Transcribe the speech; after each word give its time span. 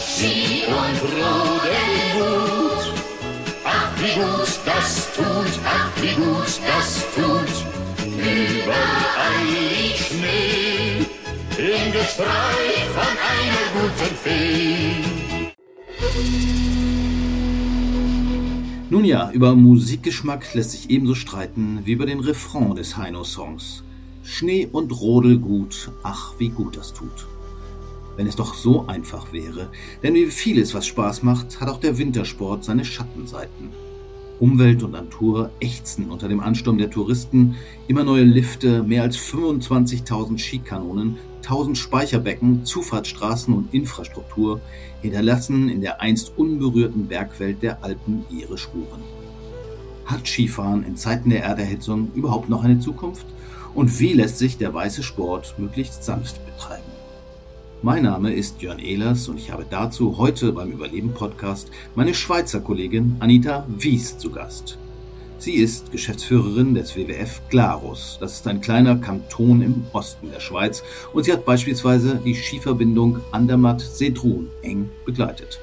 Ski 0.00 0.64
und 0.66 0.98
Rodelwut, 1.12 2.94
ach 3.64 3.90
wie 4.00 4.14
gut 4.14 4.60
das 4.64 5.14
tut, 5.14 5.54
ach 5.64 5.90
wie 6.00 6.14
gut 6.14 6.60
das 6.66 7.04
tut. 7.14 7.52
Überall 8.16 9.44
liegt 9.44 9.98
Schnee, 9.98 11.06
im 11.58 11.92
Gestreif 11.92 12.88
von 12.94 13.14
einer 13.32 13.66
guten 13.74 14.16
Fee. 14.16 15.16
Nun 18.88 19.04
ja, 19.04 19.30
über 19.32 19.54
Musikgeschmack 19.54 20.54
lässt 20.54 20.70
sich 20.70 20.88
ebenso 20.90 21.14
streiten 21.14 21.80
wie 21.84 21.92
über 21.92 22.06
den 22.06 22.20
Refrain 22.20 22.74
des 22.74 22.96
Heino-Songs. 22.96 23.82
Schnee 24.22 24.66
und 24.70 24.92
Rodelgut, 24.92 25.90
ach 26.02 26.32
wie 26.38 26.48
gut 26.48 26.76
das 26.76 26.92
tut. 26.94 27.26
Wenn 28.16 28.26
es 28.26 28.36
doch 28.36 28.54
so 28.54 28.86
einfach 28.86 29.32
wäre, 29.32 29.68
denn 30.02 30.14
wie 30.14 30.26
vieles, 30.26 30.74
was 30.74 30.86
Spaß 30.86 31.22
macht, 31.22 31.60
hat 31.60 31.68
auch 31.68 31.80
der 31.80 31.98
Wintersport 31.98 32.64
seine 32.64 32.84
Schattenseiten. 32.84 33.70
Umwelt 34.38 34.82
und 34.82 34.92
Natur 34.92 35.50
ächzen 35.60 36.10
unter 36.10 36.28
dem 36.28 36.40
Ansturm 36.40 36.78
der 36.78 36.90
Touristen, 36.90 37.56
immer 37.88 38.04
neue 38.04 38.24
Lifte, 38.24 38.82
mehr 38.82 39.02
als 39.02 39.16
25.000 39.16 40.38
Skikanonen, 40.38 41.16
1000 41.42 41.78
Speicherbecken, 41.78 42.64
Zufahrtsstraßen 42.64 43.54
und 43.54 43.72
Infrastruktur 43.72 44.60
hinterlassen 45.00 45.68
in 45.68 45.80
der 45.80 46.00
einst 46.00 46.32
unberührten 46.36 47.06
Bergwelt 47.06 47.62
der 47.62 47.82
Alpen 47.84 48.24
ihre 48.30 48.58
Spuren. 48.58 49.00
Hat 50.04 50.26
Skifahren 50.26 50.84
in 50.84 50.96
Zeiten 50.96 51.30
der 51.30 51.44
Erderhitzung 51.44 52.10
überhaupt 52.14 52.48
noch 52.48 52.64
eine 52.64 52.78
Zukunft? 52.78 53.26
Und 53.74 54.00
wie 54.00 54.12
lässt 54.12 54.38
sich 54.38 54.58
der 54.58 54.72
weiße 54.72 55.02
Sport 55.02 55.54
möglichst 55.58 56.04
sanft 56.04 56.44
betreiben? 56.46 56.95
Mein 57.82 58.04
Name 58.04 58.32
ist 58.32 58.62
Jörn 58.62 58.78
Ehlers 58.78 59.28
und 59.28 59.36
ich 59.36 59.52
habe 59.52 59.66
dazu 59.68 60.16
heute 60.16 60.50
beim 60.52 60.72
Überleben 60.72 61.12
Podcast 61.12 61.70
meine 61.94 62.14
Schweizer 62.14 62.60
Kollegin 62.60 63.16
Anita 63.20 63.66
Wies 63.68 64.16
zu 64.16 64.30
Gast. 64.30 64.78
Sie 65.38 65.52
ist 65.52 65.92
Geschäftsführerin 65.92 66.74
des 66.74 66.96
WWF 66.96 67.42
Glarus. 67.50 68.16
Das 68.18 68.32
ist 68.32 68.48
ein 68.48 68.62
kleiner 68.62 68.96
Kanton 68.96 69.60
im 69.60 69.84
Osten 69.92 70.30
der 70.32 70.40
Schweiz 70.40 70.82
und 71.12 71.24
sie 71.24 71.32
hat 71.32 71.44
beispielsweise 71.44 72.18
die 72.24 72.34
Skiverbindung 72.34 73.20
Andermatt-Sedrun 73.32 74.48
eng 74.62 74.88
begleitet. 75.04 75.60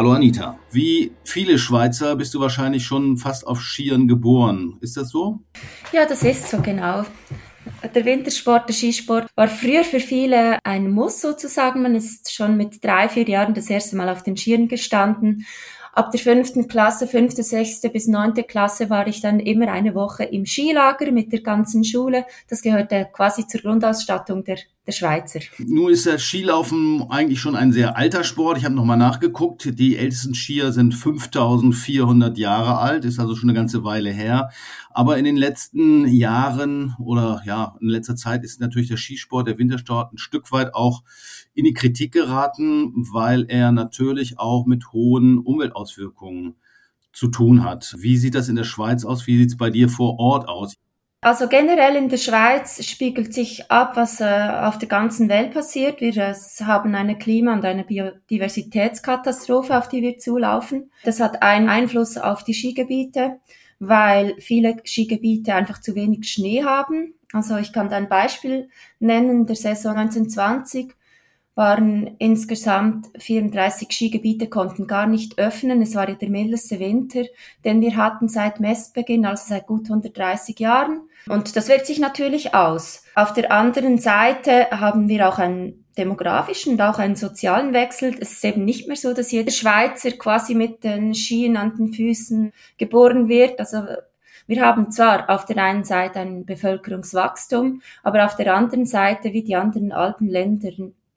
Hallo 0.00 0.12
Anita, 0.12 0.58
wie 0.70 1.12
viele 1.24 1.58
Schweizer 1.58 2.16
bist 2.16 2.32
du 2.32 2.40
wahrscheinlich 2.40 2.86
schon 2.86 3.18
fast 3.18 3.46
auf 3.46 3.60
Skiern 3.60 4.08
geboren. 4.08 4.78
Ist 4.80 4.96
das 4.96 5.10
so? 5.10 5.40
Ja, 5.92 6.06
das 6.06 6.22
ist 6.22 6.48
so 6.48 6.62
genau. 6.62 7.04
Der 7.94 8.04
Wintersport, 8.06 8.66
der 8.66 8.74
Skisport 8.74 9.28
war 9.36 9.48
früher 9.48 9.84
für 9.84 10.00
viele 10.00 10.58
ein 10.64 10.90
Muss 10.90 11.20
sozusagen. 11.20 11.82
Man 11.82 11.94
ist 11.94 12.32
schon 12.32 12.56
mit 12.56 12.82
drei, 12.82 13.10
vier 13.10 13.28
Jahren 13.28 13.52
das 13.52 13.68
erste 13.68 13.94
Mal 13.94 14.08
auf 14.08 14.22
den 14.22 14.38
Skiern 14.38 14.68
gestanden. 14.68 15.44
Ab 15.92 16.12
der 16.12 16.20
fünften 16.20 16.66
Klasse, 16.66 17.06
fünfte, 17.06 17.42
sechste 17.42 17.90
bis 17.90 18.06
neunte 18.06 18.44
Klasse 18.44 18.88
war 18.88 19.06
ich 19.06 19.20
dann 19.20 19.38
immer 19.38 19.70
eine 19.70 19.94
Woche 19.94 20.24
im 20.24 20.46
Skilager 20.46 21.12
mit 21.12 21.30
der 21.30 21.42
ganzen 21.42 21.84
Schule. 21.84 22.24
Das 22.48 22.62
gehörte 22.62 23.06
quasi 23.12 23.46
zur 23.46 23.60
Grundausstattung 23.60 24.44
der 24.44 24.56
der 24.86 24.92
Schweizer. 24.92 25.40
Nun 25.58 25.92
ist 25.92 26.06
das 26.06 26.22
Skilaufen 26.22 27.04
eigentlich 27.10 27.40
schon 27.40 27.54
ein 27.54 27.72
sehr 27.72 27.96
alter 27.96 28.24
Sport. 28.24 28.58
Ich 28.58 28.64
habe 28.64 28.74
nochmal 28.74 28.96
nachgeguckt. 28.96 29.78
Die 29.78 29.96
ältesten 29.96 30.34
Skier 30.34 30.72
sind 30.72 30.94
5400 30.94 32.38
Jahre 32.38 32.78
alt, 32.78 33.04
ist 33.04 33.20
also 33.20 33.36
schon 33.36 33.50
eine 33.50 33.56
ganze 33.56 33.84
Weile 33.84 34.10
her. 34.10 34.50
Aber 34.90 35.18
in 35.18 35.24
den 35.24 35.36
letzten 35.36 36.08
Jahren 36.08 36.94
oder 36.98 37.42
ja, 37.44 37.76
in 37.80 37.88
letzter 37.88 38.16
Zeit 38.16 38.42
ist 38.42 38.60
natürlich 38.60 38.88
der 38.88 38.96
Skisport, 38.96 39.46
der 39.46 39.58
Wintersport 39.58 40.12
ein 40.12 40.18
Stück 40.18 40.50
weit 40.50 40.74
auch 40.74 41.02
in 41.54 41.64
die 41.64 41.74
Kritik 41.74 42.12
geraten, 42.12 42.92
weil 43.12 43.44
er 43.48 43.72
natürlich 43.72 44.38
auch 44.38 44.66
mit 44.66 44.92
hohen 44.92 45.38
Umweltauswirkungen 45.38 46.56
zu 47.12 47.28
tun 47.28 47.64
hat. 47.64 47.94
Wie 47.98 48.16
sieht 48.16 48.34
das 48.34 48.48
in 48.48 48.56
der 48.56 48.64
Schweiz 48.64 49.04
aus? 49.04 49.26
Wie 49.26 49.36
sieht 49.36 49.50
es 49.50 49.56
bei 49.56 49.70
dir 49.70 49.88
vor 49.88 50.18
Ort 50.18 50.48
aus? 50.48 50.76
Also 51.22 51.48
generell 51.48 51.96
in 51.96 52.08
der 52.08 52.16
Schweiz 52.16 52.82
spiegelt 52.86 53.34
sich 53.34 53.70
ab, 53.70 53.94
was 53.94 54.22
äh, 54.22 54.24
auf 54.62 54.78
der 54.78 54.88
ganzen 54.88 55.28
Welt 55.28 55.52
passiert. 55.52 56.00
Wir 56.00 56.16
äh, 56.16 56.34
haben 56.64 56.94
eine 56.94 57.18
Klima- 57.18 57.52
und 57.52 57.64
eine 57.66 57.84
Biodiversitätskatastrophe, 57.84 59.76
auf 59.76 59.88
die 59.88 60.00
wir 60.00 60.16
zulaufen. 60.16 60.90
Das 61.04 61.20
hat 61.20 61.42
einen 61.42 61.68
Einfluss 61.68 62.16
auf 62.16 62.42
die 62.42 62.54
Skigebiete, 62.54 63.38
weil 63.78 64.34
viele 64.38 64.76
Skigebiete 64.82 65.54
einfach 65.54 65.82
zu 65.82 65.94
wenig 65.94 66.26
Schnee 66.26 66.64
haben. 66.64 67.12
Also 67.34 67.58
ich 67.58 67.74
kann 67.74 67.90
da 67.90 67.96
ein 67.96 68.08
Beispiel 68.08 68.70
nennen. 68.98 69.44
Der 69.44 69.56
Saison 69.56 69.96
1920 69.96 70.94
waren 71.60 72.16
insgesamt 72.18 73.08
34 73.18 73.92
Skigebiete, 73.92 74.48
konnten 74.48 74.86
gar 74.86 75.06
nicht 75.06 75.38
öffnen. 75.38 75.82
Es 75.82 75.94
war 75.94 76.08
ja 76.08 76.14
der 76.14 76.30
mildeste 76.30 76.80
Winter, 76.80 77.24
den 77.66 77.82
wir 77.82 77.96
hatten 77.96 78.30
seit 78.30 78.60
Messbeginn, 78.60 79.26
also 79.26 79.44
seit 79.46 79.66
gut 79.66 79.84
130 79.84 80.58
Jahren. 80.58 81.02
Und 81.28 81.54
das 81.56 81.68
wirkt 81.68 81.84
sich 81.84 81.98
natürlich 81.98 82.54
aus. 82.54 83.04
Auf 83.14 83.34
der 83.34 83.52
anderen 83.52 83.98
Seite 83.98 84.70
haben 84.70 85.10
wir 85.10 85.28
auch 85.28 85.38
einen 85.38 85.84
demografischen 85.98 86.72
und 86.72 86.80
auch 86.80 86.98
einen 86.98 87.16
sozialen 87.16 87.74
Wechsel. 87.74 88.16
Es 88.18 88.32
ist 88.32 88.44
eben 88.46 88.64
nicht 88.64 88.88
mehr 88.88 88.96
so, 88.96 89.12
dass 89.12 89.30
jeder 89.30 89.50
Schweizer 89.50 90.12
quasi 90.12 90.54
mit 90.54 90.82
den 90.82 91.12
Skien 91.12 91.58
an 91.58 91.76
den 91.76 91.92
Füßen 91.92 92.54
geboren 92.78 93.28
wird. 93.28 93.60
Also 93.60 93.82
wir 94.46 94.64
haben 94.64 94.90
zwar 94.90 95.28
auf 95.28 95.44
der 95.44 95.62
einen 95.62 95.84
Seite 95.84 96.20
ein 96.20 96.46
Bevölkerungswachstum, 96.46 97.82
aber 98.02 98.24
auf 98.24 98.36
der 98.36 98.54
anderen 98.54 98.86
Seite, 98.86 99.34
wie 99.34 99.42
die 99.42 99.56
anderen 99.56 99.92
Alpenländer, 99.92 100.70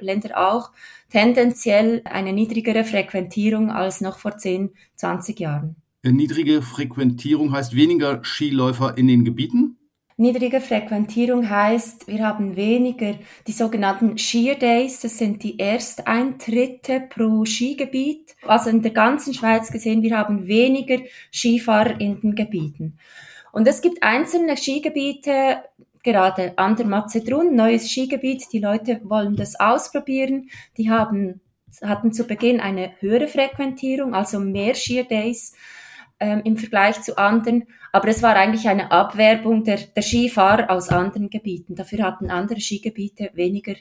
Länder 0.03 0.37
auch, 0.37 0.71
tendenziell 1.09 2.01
eine 2.05 2.33
niedrigere 2.33 2.83
Frequentierung 2.83 3.71
als 3.71 4.01
noch 4.01 4.19
vor 4.19 4.37
10, 4.37 4.71
20 4.95 5.39
Jahren. 5.39 5.75
Niedrige 6.03 6.61
Frequentierung 6.61 7.53
heißt 7.53 7.75
weniger 7.75 8.21
Skiläufer 8.23 8.97
in 8.97 9.07
den 9.07 9.23
Gebieten? 9.23 9.77
Niedrige 10.15 10.61
Frequentierung 10.61 11.49
heißt, 11.49 12.07
wir 12.07 12.27
haben 12.27 12.55
weniger 12.55 13.15
die 13.47 13.51
sogenannten 13.51 14.17
Shear 14.17 14.55
Days, 14.55 14.99
das 14.99 15.17
sind 15.17 15.41
die 15.41 15.57
Ersteintritte 15.57 17.03
pro 17.09 17.45
Skigebiet. 17.45 18.35
Also 18.45 18.69
in 18.69 18.83
der 18.83 18.91
ganzen 18.91 19.33
Schweiz 19.33 19.71
gesehen, 19.71 20.03
wir 20.03 20.15
haben 20.15 20.45
weniger 20.45 20.99
Skifahrer 21.31 21.99
in 21.99 22.21
den 22.21 22.35
Gebieten. 22.35 22.99
Und 23.51 23.67
es 23.67 23.81
gibt 23.81 24.03
einzelne 24.03 24.55
Skigebiete, 24.55 25.63
gerade 26.03 26.57
an 26.57 26.75
der 26.75 26.85
Mazedrun, 26.85 27.55
neues 27.55 27.89
Skigebiet, 27.89 28.45
die 28.51 28.59
Leute 28.59 29.01
wollen 29.03 29.35
das 29.35 29.59
ausprobieren, 29.59 30.49
die 30.77 30.89
haben, 30.89 31.41
hatten 31.81 32.13
zu 32.13 32.25
Beginn 32.25 32.59
eine 32.59 32.91
höhere 32.99 33.27
Frequentierung, 33.27 34.13
also 34.13 34.39
mehr 34.39 34.75
Shear 34.75 35.05
Days 35.05 35.53
ähm, 36.19 36.41
im 36.43 36.57
Vergleich 36.57 37.01
zu 37.01 37.17
anderen. 37.17 37.63
Aber 37.91 38.07
es 38.07 38.21
war 38.21 38.35
eigentlich 38.35 38.67
eine 38.67 38.91
Abwerbung 38.91 39.63
der, 39.63 39.77
der 39.77 40.03
Skifahrer 40.03 40.69
aus 40.69 40.89
anderen 40.89 41.29
Gebieten. 41.29 41.75
Dafür 41.75 42.03
hatten 42.03 42.29
andere 42.29 42.59
Skigebiete 42.59 43.31
weniger 43.33 43.75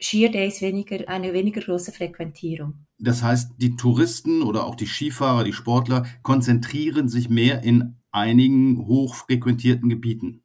Skier 0.00 0.30
Days, 0.30 0.60
weniger, 0.62 1.08
eine 1.08 1.32
weniger 1.32 1.60
große 1.60 1.90
Frequentierung. 1.90 2.86
Das 2.98 3.22
heißt, 3.22 3.54
die 3.58 3.74
Touristen 3.74 4.42
oder 4.42 4.64
auch 4.64 4.76
die 4.76 4.86
Skifahrer, 4.86 5.44
die 5.44 5.52
Sportler 5.52 6.06
konzentrieren 6.22 7.08
sich 7.08 7.28
mehr 7.28 7.64
in 7.64 7.96
einigen 8.12 8.86
hochfrequentierten 8.86 9.88
Gebieten. 9.88 10.44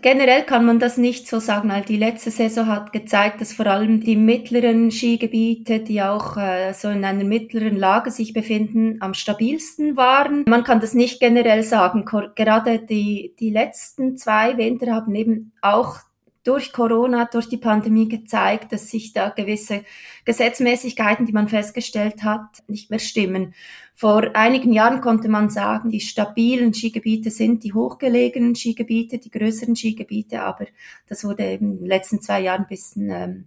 Generell 0.00 0.44
kann 0.44 0.64
man 0.64 0.78
das 0.78 0.96
nicht 0.96 1.28
so 1.28 1.38
sagen, 1.38 1.68
weil 1.68 1.82
die 1.82 1.96
letzte 1.96 2.30
Saison 2.30 2.66
hat 2.66 2.92
gezeigt, 2.92 3.40
dass 3.40 3.52
vor 3.52 3.66
allem 3.66 4.00
die 4.00 4.16
mittleren 4.16 4.90
Skigebiete, 4.90 5.80
die 5.80 6.02
auch 6.02 6.36
äh, 6.36 6.72
so 6.72 6.88
in 6.88 7.04
einer 7.04 7.24
mittleren 7.24 7.76
Lage 7.76 8.10
sich 8.10 8.32
befinden, 8.32 8.96
am 9.00 9.12
stabilsten 9.12 9.96
waren. 9.96 10.44
Man 10.48 10.64
kann 10.64 10.80
das 10.80 10.94
nicht 10.94 11.20
generell 11.20 11.62
sagen. 11.62 12.04
Gerade 12.34 12.78
die, 12.78 13.34
die 13.38 13.50
letzten 13.50 14.16
zwei 14.16 14.56
Winter 14.56 14.92
haben 14.94 15.14
eben 15.14 15.52
auch 15.60 15.98
durch 16.44 16.72
Corona, 16.72 17.26
durch 17.26 17.48
die 17.48 17.56
Pandemie 17.56 18.08
gezeigt, 18.08 18.72
dass 18.72 18.88
sich 18.88 19.12
da 19.12 19.28
gewisse 19.28 19.84
Gesetzmäßigkeiten, 20.24 21.26
die 21.26 21.32
man 21.32 21.48
festgestellt 21.48 22.24
hat, 22.24 22.62
nicht 22.66 22.90
mehr 22.90 22.98
stimmen. 22.98 23.54
Vor 23.94 24.34
einigen 24.34 24.72
Jahren 24.72 25.00
konnte 25.00 25.28
man 25.28 25.50
sagen, 25.50 25.90
die 25.90 26.00
stabilen 26.00 26.74
Skigebiete 26.74 27.30
sind 27.30 27.62
die 27.62 27.74
hochgelegenen 27.74 28.54
Skigebiete, 28.54 29.18
die 29.18 29.30
größeren 29.30 29.76
Skigebiete, 29.76 30.42
aber 30.42 30.66
das 31.06 31.24
wurde 31.24 31.44
eben 31.44 31.72
in 31.72 31.78
den 31.78 31.86
letzten 31.86 32.20
zwei 32.20 32.40
Jahren 32.40 32.62
ein 32.62 32.68
bisschen 32.68 33.10
ähm, 33.10 33.44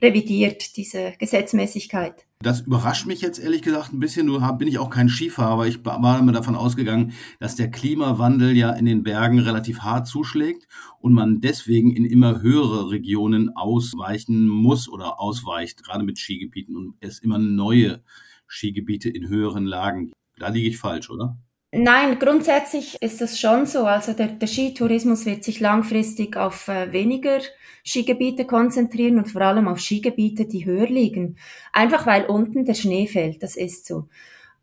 revidiert, 0.00 0.76
diese 0.76 1.12
Gesetzmäßigkeit. 1.18 2.24
Das 2.40 2.60
überrascht 2.60 3.06
mich 3.06 3.20
jetzt 3.20 3.40
ehrlich 3.40 3.62
gesagt 3.62 3.92
ein 3.92 3.98
bisschen. 3.98 4.26
Nur 4.26 4.40
bin 4.52 4.68
ich 4.68 4.78
auch 4.78 4.90
kein 4.90 5.08
Skifahrer. 5.08 5.66
Ich 5.66 5.84
war 5.84 6.18
immer 6.20 6.32
davon 6.32 6.54
ausgegangen, 6.54 7.12
dass 7.40 7.56
der 7.56 7.68
Klimawandel 7.68 8.56
ja 8.56 8.70
in 8.70 8.84
den 8.84 9.02
Bergen 9.02 9.40
relativ 9.40 9.80
hart 9.80 10.06
zuschlägt 10.06 10.68
und 11.00 11.14
man 11.14 11.40
deswegen 11.40 11.90
in 11.90 12.04
immer 12.04 12.40
höhere 12.40 12.90
Regionen 12.90 13.56
ausweichen 13.56 14.46
muss 14.46 14.88
oder 14.88 15.20
ausweicht, 15.20 15.82
gerade 15.82 16.04
mit 16.04 16.18
Skigebieten 16.18 16.76
und 16.76 16.94
es 17.00 17.18
immer 17.18 17.38
neue 17.38 18.02
Skigebiete 18.48 19.08
in 19.10 19.28
höheren 19.28 19.64
Lagen. 19.64 20.12
Da 20.38 20.48
liege 20.48 20.68
ich 20.68 20.78
falsch, 20.78 21.10
oder? 21.10 21.36
Nein, 21.70 22.18
grundsätzlich 22.18 22.96
ist 23.02 23.20
das 23.20 23.38
schon 23.38 23.66
so. 23.66 23.84
Also 23.84 24.14
der, 24.14 24.28
der 24.28 24.46
Skitourismus 24.46 25.26
wird 25.26 25.44
sich 25.44 25.60
langfristig 25.60 26.36
auf 26.36 26.68
äh, 26.68 26.92
weniger 26.92 27.40
Skigebiete 27.84 28.46
konzentrieren 28.46 29.18
und 29.18 29.30
vor 29.30 29.42
allem 29.42 29.68
auf 29.68 29.80
Skigebiete, 29.80 30.46
die 30.46 30.64
höher 30.64 30.86
liegen. 30.88 31.36
Einfach 31.72 32.06
weil 32.06 32.24
unten 32.24 32.64
der 32.64 32.74
Schnee 32.74 33.06
fällt, 33.06 33.42
das 33.42 33.56
ist 33.56 33.86
so. 33.86 34.08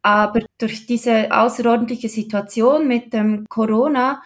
Aber 0.02 0.42
durch 0.58 0.88
diese 0.88 1.32
außerordentliche 1.32 2.10
Situation 2.10 2.88
mit 2.88 3.14
dem 3.14 3.46
Corona 3.50 4.22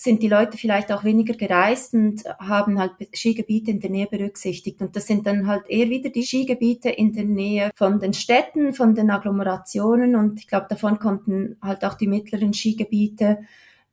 sind 0.00 0.22
die 0.22 0.28
Leute 0.28 0.56
vielleicht 0.56 0.90
auch 0.92 1.04
weniger 1.04 1.34
gereist 1.34 1.92
und 1.92 2.24
haben 2.38 2.78
halt 2.78 2.92
Skigebiete 3.14 3.70
in 3.70 3.80
der 3.80 3.90
Nähe 3.90 4.06
berücksichtigt. 4.06 4.80
Und 4.80 4.96
das 4.96 5.06
sind 5.06 5.26
dann 5.26 5.46
halt 5.46 5.68
eher 5.68 5.90
wieder 5.90 6.08
die 6.08 6.22
Skigebiete 6.22 6.88
in 6.88 7.12
der 7.12 7.24
Nähe 7.24 7.70
von 7.74 8.00
den 8.00 8.14
Städten, 8.14 8.72
von 8.72 8.94
den 8.94 9.10
Agglomerationen. 9.10 10.16
Und 10.16 10.40
ich 10.40 10.46
glaube, 10.46 10.68
davon 10.70 10.98
konnten 10.98 11.56
halt 11.60 11.84
auch 11.84 11.94
die 11.94 12.06
mittleren 12.06 12.54
Skigebiete 12.54 13.40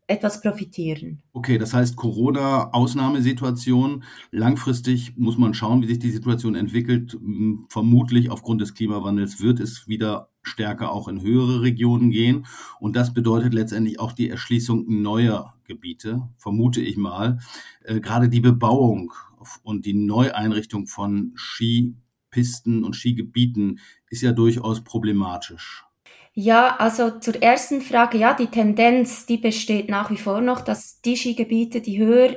etwas 0.07 0.39
profitieren. 0.39 1.21
Okay, 1.33 1.57
das 1.57 1.73
heißt 1.73 1.97
Corona 1.97 2.71
Ausnahmesituation. 2.71 4.05
Langfristig 4.31 5.17
muss 5.17 5.37
man 5.37 5.53
schauen, 5.53 5.81
wie 5.81 5.87
sich 5.87 5.99
die 5.99 6.11
Situation 6.11 6.55
entwickelt. 6.55 7.17
Vermutlich 7.67 8.31
aufgrund 8.31 8.61
des 8.61 8.73
Klimawandels 8.73 9.41
wird 9.41 9.59
es 9.59 9.89
wieder 9.89 10.29
stärker 10.47 10.91
auch 10.91 11.07
in 11.07 11.21
höhere 11.21 11.61
Regionen 11.61 12.09
gehen. 12.09 12.45
Und 12.79 12.95
das 12.95 13.13
bedeutet 13.13 13.53
letztendlich 13.53 13.99
auch 13.99 14.13
die 14.13 14.29
Erschließung 14.29 14.85
neuer 14.87 15.53
Gebiete, 15.65 16.29
vermute 16.37 16.81
ich 16.81 16.97
mal. 16.97 17.39
Äh, 17.83 17.99
gerade 17.99 18.29
die 18.29 18.41
Bebauung 18.41 19.13
und 19.63 19.85
die 19.85 19.93
Neueinrichtung 19.93 20.87
von 20.87 21.33
Skipisten 21.35 22.83
und 22.83 22.95
Skigebieten 22.95 23.79
ist 24.09 24.21
ja 24.21 24.31
durchaus 24.31 24.83
problematisch. 24.83 25.83
Ja, 26.33 26.75
also 26.77 27.19
zur 27.19 27.41
ersten 27.41 27.81
Frage, 27.81 28.19
ja, 28.19 28.35
die 28.35 28.45
Tendenz, 28.45 29.25
die 29.25 29.37
besteht 29.37 29.89
nach 29.89 30.11
wie 30.11 30.17
vor 30.17 30.39
noch, 30.39 30.61
dass 30.61 31.01
die 31.01 31.17
Skigebiete, 31.17 31.81
die 31.81 31.97
höher 31.97 32.35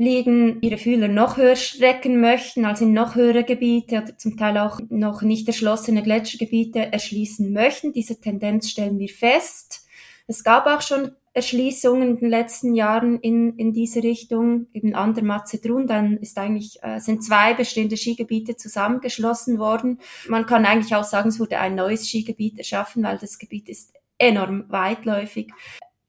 liegen, 0.00 0.62
ihre 0.62 0.78
Fühler 0.78 1.08
noch 1.08 1.36
höher 1.36 1.56
strecken 1.56 2.22
möchten, 2.22 2.64
also 2.64 2.86
in 2.86 2.94
noch 2.94 3.16
höhere 3.16 3.44
Gebiete 3.44 3.98
oder 3.98 4.16
zum 4.16 4.38
Teil 4.38 4.56
auch 4.56 4.80
noch 4.88 5.20
nicht 5.20 5.46
erschlossene 5.46 6.02
Gletschergebiete 6.02 6.90
erschließen 6.90 7.52
möchten. 7.52 7.92
Diese 7.92 8.18
Tendenz 8.18 8.70
stellen 8.70 8.98
wir 8.98 9.10
fest. 9.10 9.86
Es 10.26 10.42
gab 10.42 10.66
auch 10.66 10.80
schon 10.80 11.10
Erschließungen 11.34 12.12
in 12.12 12.16
den 12.16 12.30
letzten 12.30 12.74
Jahren 12.74 13.20
in, 13.20 13.58
in 13.58 13.74
diese 13.74 14.02
Richtung, 14.02 14.68
eben 14.72 14.94
an 14.94 15.12
der 15.12 15.22
Mazedrun, 15.22 15.86
dann 15.86 16.16
ist 16.16 16.38
eigentlich, 16.38 16.82
äh, 16.82 16.98
sind 16.98 17.22
zwei 17.22 17.52
bestehende 17.52 17.98
Skigebiete 17.98 18.56
zusammengeschlossen 18.56 19.58
worden. 19.58 20.00
Man 20.28 20.46
kann 20.46 20.64
eigentlich 20.64 20.94
auch 20.94 21.04
sagen, 21.04 21.28
es 21.28 21.38
wurde 21.38 21.58
ein 21.58 21.74
neues 21.74 22.08
Skigebiet 22.08 22.56
erschaffen, 22.56 23.02
weil 23.02 23.18
das 23.18 23.38
Gebiet 23.38 23.68
ist 23.68 23.92
enorm 24.16 24.64
weitläufig. 24.68 25.52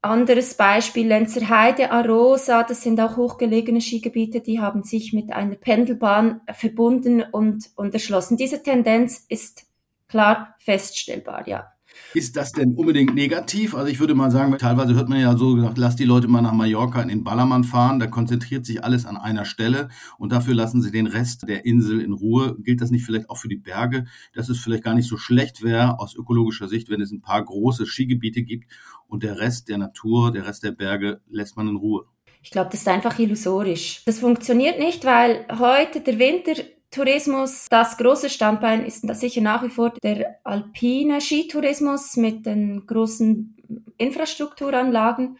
Anderes 0.04 0.54
Beispiel, 0.54 1.06
Lenzerheide, 1.06 1.92
Arosa, 1.92 2.64
das 2.64 2.82
sind 2.82 3.00
auch 3.00 3.16
hochgelegene 3.16 3.80
Skigebiete, 3.80 4.40
die 4.40 4.58
haben 4.58 4.82
sich 4.82 5.12
mit 5.12 5.32
einer 5.32 5.54
Pendelbahn 5.54 6.40
verbunden 6.52 7.22
und, 7.22 7.70
und 7.76 7.94
erschlossen. 7.94 8.36
Diese 8.36 8.60
Tendenz 8.60 9.24
ist 9.28 9.64
klar 10.08 10.56
feststellbar, 10.58 11.46
ja. 11.46 11.72
Ist 12.14 12.36
das 12.36 12.52
denn 12.52 12.74
unbedingt 12.74 13.14
negativ? 13.14 13.74
Also 13.74 13.88
ich 13.88 14.00
würde 14.00 14.14
mal 14.14 14.30
sagen, 14.30 14.56
teilweise 14.58 14.94
hört 14.94 15.08
man 15.08 15.20
ja 15.20 15.36
so 15.36 15.54
gesagt, 15.54 15.78
lass 15.78 15.96
die 15.96 16.04
Leute 16.04 16.28
mal 16.28 16.42
nach 16.42 16.52
Mallorca 16.52 17.00
in 17.00 17.08
den 17.08 17.24
Ballermann 17.24 17.64
fahren, 17.64 17.98
da 17.98 18.06
konzentriert 18.06 18.66
sich 18.66 18.84
alles 18.84 19.06
an 19.06 19.16
einer 19.16 19.44
Stelle 19.44 19.88
und 20.18 20.32
dafür 20.32 20.54
lassen 20.54 20.82
sie 20.82 20.90
den 20.90 21.06
Rest 21.06 21.48
der 21.48 21.64
Insel 21.64 22.00
in 22.00 22.12
Ruhe. 22.12 22.56
Gilt 22.60 22.80
das 22.80 22.90
nicht 22.90 23.04
vielleicht 23.04 23.30
auch 23.30 23.38
für 23.38 23.48
die 23.48 23.56
Berge, 23.56 24.04
dass 24.34 24.48
es 24.48 24.58
vielleicht 24.58 24.84
gar 24.84 24.94
nicht 24.94 25.08
so 25.08 25.16
schlecht 25.16 25.62
wäre 25.62 25.98
aus 25.98 26.14
ökologischer 26.14 26.68
Sicht, 26.68 26.90
wenn 26.90 27.00
es 27.00 27.12
ein 27.12 27.22
paar 27.22 27.44
große 27.44 27.86
Skigebiete 27.86 28.42
gibt 28.42 28.70
und 29.08 29.22
der 29.22 29.38
Rest 29.38 29.68
der 29.68 29.78
Natur, 29.78 30.32
der 30.32 30.46
Rest 30.46 30.64
der 30.64 30.72
Berge 30.72 31.20
lässt 31.30 31.56
man 31.56 31.68
in 31.68 31.76
Ruhe? 31.76 32.04
Ich 32.42 32.50
glaube, 32.50 32.70
das 32.70 32.80
ist 32.80 32.88
einfach 32.88 33.18
illusorisch. 33.18 34.02
Das 34.04 34.18
funktioniert 34.18 34.78
nicht, 34.78 35.04
weil 35.04 35.46
heute 35.58 36.00
der 36.00 36.18
Winter 36.18 36.54
Tourismus. 36.92 37.66
Das 37.68 37.96
große 37.96 38.30
Standbein 38.30 38.84
ist 38.84 39.08
sicher 39.16 39.40
nach 39.40 39.64
wie 39.64 39.70
vor 39.70 39.92
der 40.02 40.38
alpine 40.44 41.20
Skitourismus 41.20 42.16
mit 42.16 42.46
den 42.46 42.86
großen 42.86 43.56
Infrastrukturanlagen. 43.96 45.38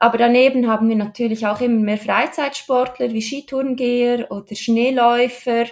Aber 0.00 0.18
daneben 0.18 0.68
haben 0.68 0.88
wir 0.88 0.96
natürlich 0.96 1.46
auch 1.46 1.60
immer 1.60 1.80
mehr 1.80 1.98
Freizeitsportler 1.98 3.12
wie 3.12 3.22
Skitourengeher 3.22 4.30
oder 4.30 4.54
Schneeläufer, 4.54 5.66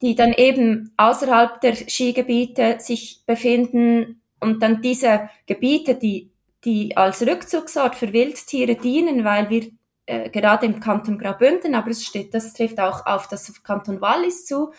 die 0.00 0.14
dann 0.14 0.32
eben 0.32 0.92
außerhalb 0.96 1.60
der 1.60 1.74
Skigebiete 1.74 2.76
sich 2.78 3.22
befinden 3.26 4.22
und 4.40 4.62
dann 4.62 4.82
diese 4.82 5.28
Gebiete, 5.46 5.94
die, 5.94 6.30
die 6.64 6.96
als 6.96 7.22
Rückzugsort 7.22 7.94
für 7.94 8.12
Wildtiere 8.12 8.76
dienen, 8.76 9.24
weil 9.24 9.50
wir 9.50 9.70
äh, 10.06 10.30
gerade 10.30 10.66
im 10.66 10.80
Kanton 10.80 11.18
Graubünden, 11.18 11.74
aber 11.74 11.90
es 11.90 12.04
steht, 12.04 12.34
das 12.34 12.52
trifft 12.54 12.80
auch 12.80 13.06
auf 13.06 13.28
das 13.28 13.62
Kanton 13.62 14.00
Wallis 14.00 14.46
zu, 14.46 14.72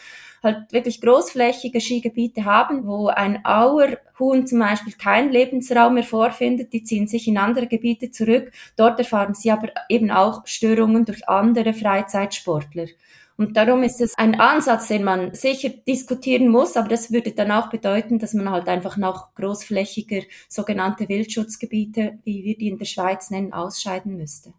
halt 0.44 0.72
wirklich 0.72 1.00
großflächige 1.00 1.80
Skigebiete 1.80 2.46
haben, 2.46 2.86
wo 2.86 3.08
ein 3.08 3.46
Auerhuhn 3.46 4.46
zum 4.46 4.60
Beispiel 4.60 4.94
keinen 4.94 5.32
Lebensraum 5.32 5.94
mehr 5.94 6.04
vorfindet, 6.04 6.74
die 6.74 6.84
ziehen 6.84 7.08
sich 7.08 7.28
in 7.28 7.38
andere 7.38 7.68
Gebiete 7.68 8.12
zurück. 8.12 8.52
Dort 8.76 9.00
erfahren 9.00 9.34
sie 9.34 9.52
aber 9.52 9.70
eben 9.88 10.12
auch 10.12 10.46
Störungen 10.46 11.06
durch 11.06 11.28
andere 11.30 11.74
Freizeitsportler. 11.74 12.88
Und 13.36 13.58
darum 13.58 13.82
ist 13.82 14.00
es 14.00 14.16
ein 14.18 14.40
Ansatz, 14.40 14.90
den 14.90 15.04
man 15.04 15.34
sicher 15.34 15.70
diskutieren 15.70 16.50
muss, 16.50 16.78
aber 16.78 16.90
das 16.90 17.12
würde 17.12 17.32
dann 17.32 17.52
auch 17.52 17.70
bedeuten, 17.70 18.20
dass 18.20 18.34
man 18.34 18.52
halt 18.52 18.68
einfach 18.68 18.96
noch 18.96 19.34
großflächiger 19.34 20.22
sogenannte 20.48 21.10
Wildschutzgebiete, 21.10 22.20
wie 22.26 22.44
wir 22.44 22.58
die 22.58 22.68
in 22.68 22.78
der 22.78 22.86
Schweiz 22.86 23.32
nennen, 23.32 23.52
ausscheiden 23.52 24.18
müsste. 24.18 24.54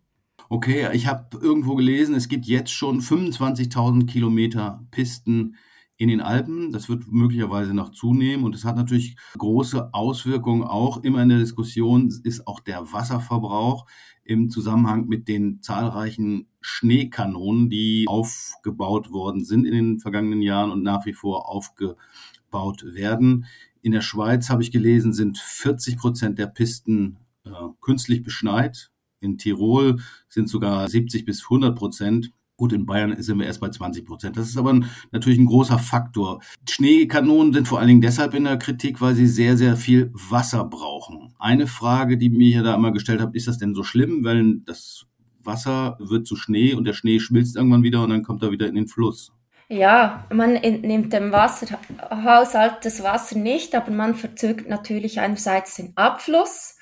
Okay, 0.50 0.88
ich 0.92 1.06
habe 1.06 1.38
irgendwo 1.40 1.74
gelesen, 1.74 2.14
es 2.14 2.28
gibt 2.28 2.46
jetzt 2.46 2.70
schon 2.70 3.00
25.000 3.00 4.06
Kilometer 4.06 4.86
Pisten 4.90 5.56
in 5.96 6.08
den 6.08 6.20
Alpen. 6.20 6.72
Das 6.72 6.88
wird 6.88 7.10
möglicherweise 7.10 7.72
noch 7.72 7.90
zunehmen 7.90 8.44
und 8.44 8.54
es 8.54 8.64
hat 8.64 8.76
natürlich 8.76 9.16
große 9.38 9.94
Auswirkungen. 9.94 10.62
Auch 10.64 11.02
immer 11.02 11.22
in 11.22 11.28
der 11.30 11.38
Diskussion 11.38 12.12
ist 12.24 12.46
auch 12.46 12.60
der 12.60 12.92
Wasserverbrauch 12.92 13.86
im 14.24 14.50
Zusammenhang 14.50 15.06
mit 15.06 15.28
den 15.28 15.62
zahlreichen 15.62 16.48
Schneekanonen, 16.60 17.68
die 17.70 18.06
aufgebaut 18.08 19.12
worden 19.12 19.44
sind 19.44 19.66
in 19.66 19.74
den 19.74 20.00
vergangenen 20.00 20.42
Jahren 20.42 20.70
und 20.70 20.82
nach 20.82 21.06
wie 21.06 21.12
vor 21.12 21.48
aufgebaut 21.48 22.84
werden. 22.84 23.46
In 23.82 23.92
der 23.92 24.00
Schweiz 24.00 24.48
habe 24.48 24.62
ich 24.62 24.72
gelesen, 24.72 25.12
sind 25.12 25.38
40 25.38 25.98
Prozent 25.98 26.38
der 26.38 26.46
Pisten 26.46 27.18
äh, 27.44 27.50
künstlich 27.80 28.22
beschneit. 28.22 28.90
In 29.24 29.38
Tirol 29.38 29.96
sind 30.28 30.48
sogar 30.48 30.88
70 30.88 31.24
bis 31.24 31.42
100 31.44 31.76
Prozent. 31.76 32.30
Gut, 32.56 32.72
in 32.72 32.86
Bayern 32.86 33.20
sind 33.20 33.40
wir 33.40 33.46
erst 33.46 33.60
bei 33.60 33.68
20 33.68 34.06
Prozent. 34.06 34.36
Das 34.36 34.48
ist 34.48 34.56
aber 34.56 34.72
ein, 34.72 34.88
natürlich 35.10 35.38
ein 35.38 35.46
großer 35.46 35.80
Faktor. 35.80 36.40
Schneekanonen 36.68 37.52
sind 37.52 37.66
vor 37.66 37.80
allen 37.80 37.88
Dingen 37.88 38.00
deshalb 38.00 38.34
in 38.34 38.44
der 38.44 38.58
Kritik, 38.58 39.00
weil 39.00 39.16
sie 39.16 39.26
sehr, 39.26 39.56
sehr 39.56 39.76
viel 39.76 40.12
Wasser 40.14 40.64
brauchen. 40.64 41.34
Eine 41.38 41.66
Frage, 41.66 42.16
die 42.16 42.30
mir 42.30 42.52
hier 42.52 42.62
da 42.62 42.74
immer 42.74 42.92
gestellt 42.92 43.20
habe, 43.20 43.36
ist 43.36 43.48
das 43.48 43.58
denn 43.58 43.74
so 43.74 43.82
schlimm? 43.82 44.22
Weil 44.22 44.60
das 44.64 45.06
Wasser 45.42 45.96
wird 45.98 46.26
zu 46.26 46.36
Schnee 46.36 46.74
und 46.74 46.84
der 46.84 46.92
Schnee 46.92 47.18
schmilzt 47.18 47.56
irgendwann 47.56 47.82
wieder 47.82 48.04
und 48.04 48.10
dann 48.10 48.22
kommt 48.22 48.42
er 48.42 48.52
wieder 48.52 48.68
in 48.68 48.76
den 48.76 48.88
Fluss. 48.88 49.32
Ja, 49.68 50.26
man 50.30 50.56
entnimmt 50.56 51.12
dem 51.12 51.32
Wasserhaushalt 51.32 52.84
das 52.84 53.02
Wasser 53.02 53.38
nicht, 53.38 53.74
aber 53.74 53.90
man 53.90 54.14
verzögert 54.14 54.68
natürlich 54.68 55.20
einerseits 55.20 55.76
den 55.76 55.96
Abfluss. 55.96 56.76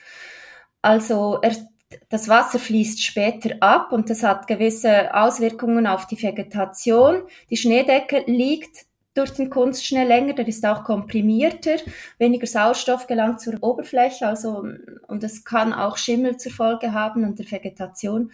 Also 0.82 1.38
er 1.42 1.56
das 2.08 2.28
Wasser 2.28 2.58
fließt 2.58 3.02
später 3.02 3.56
ab 3.60 3.92
und 3.92 4.10
das 4.10 4.22
hat 4.22 4.46
gewisse 4.46 5.14
Auswirkungen 5.14 5.86
auf 5.86 6.06
die 6.06 6.20
Vegetation. 6.20 7.22
Die 7.50 7.56
Schneedecke 7.56 8.24
liegt 8.26 8.86
durch 9.14 9.30
den 9.30 9.50
Kunstschnee 9.50 10.04
länger, 10.04 10.32
der 10.32 10.48
ist 10.48 10.64
auch 10.64 10.84
komprimierter, 10.84 11.76
weniger 12.18 12.46
Sauerstoff 12.46 13.06
gelangt 13.06 13.40
zur 13.40 13.62
Oberfläche, 13.62 14.26
also 14.26 14.64
und 15.06 15.22
es 15.22 15.44
kann 15.44 15.72
auch 15.72 15.96
Schimmel 15.98 16.38
zur 16.38 16.52
Folge 16.52 16.92
haben 16.92 17.24
an 17.24 17.34
der 17.34 17.50
Vegetation. 17.50 18.32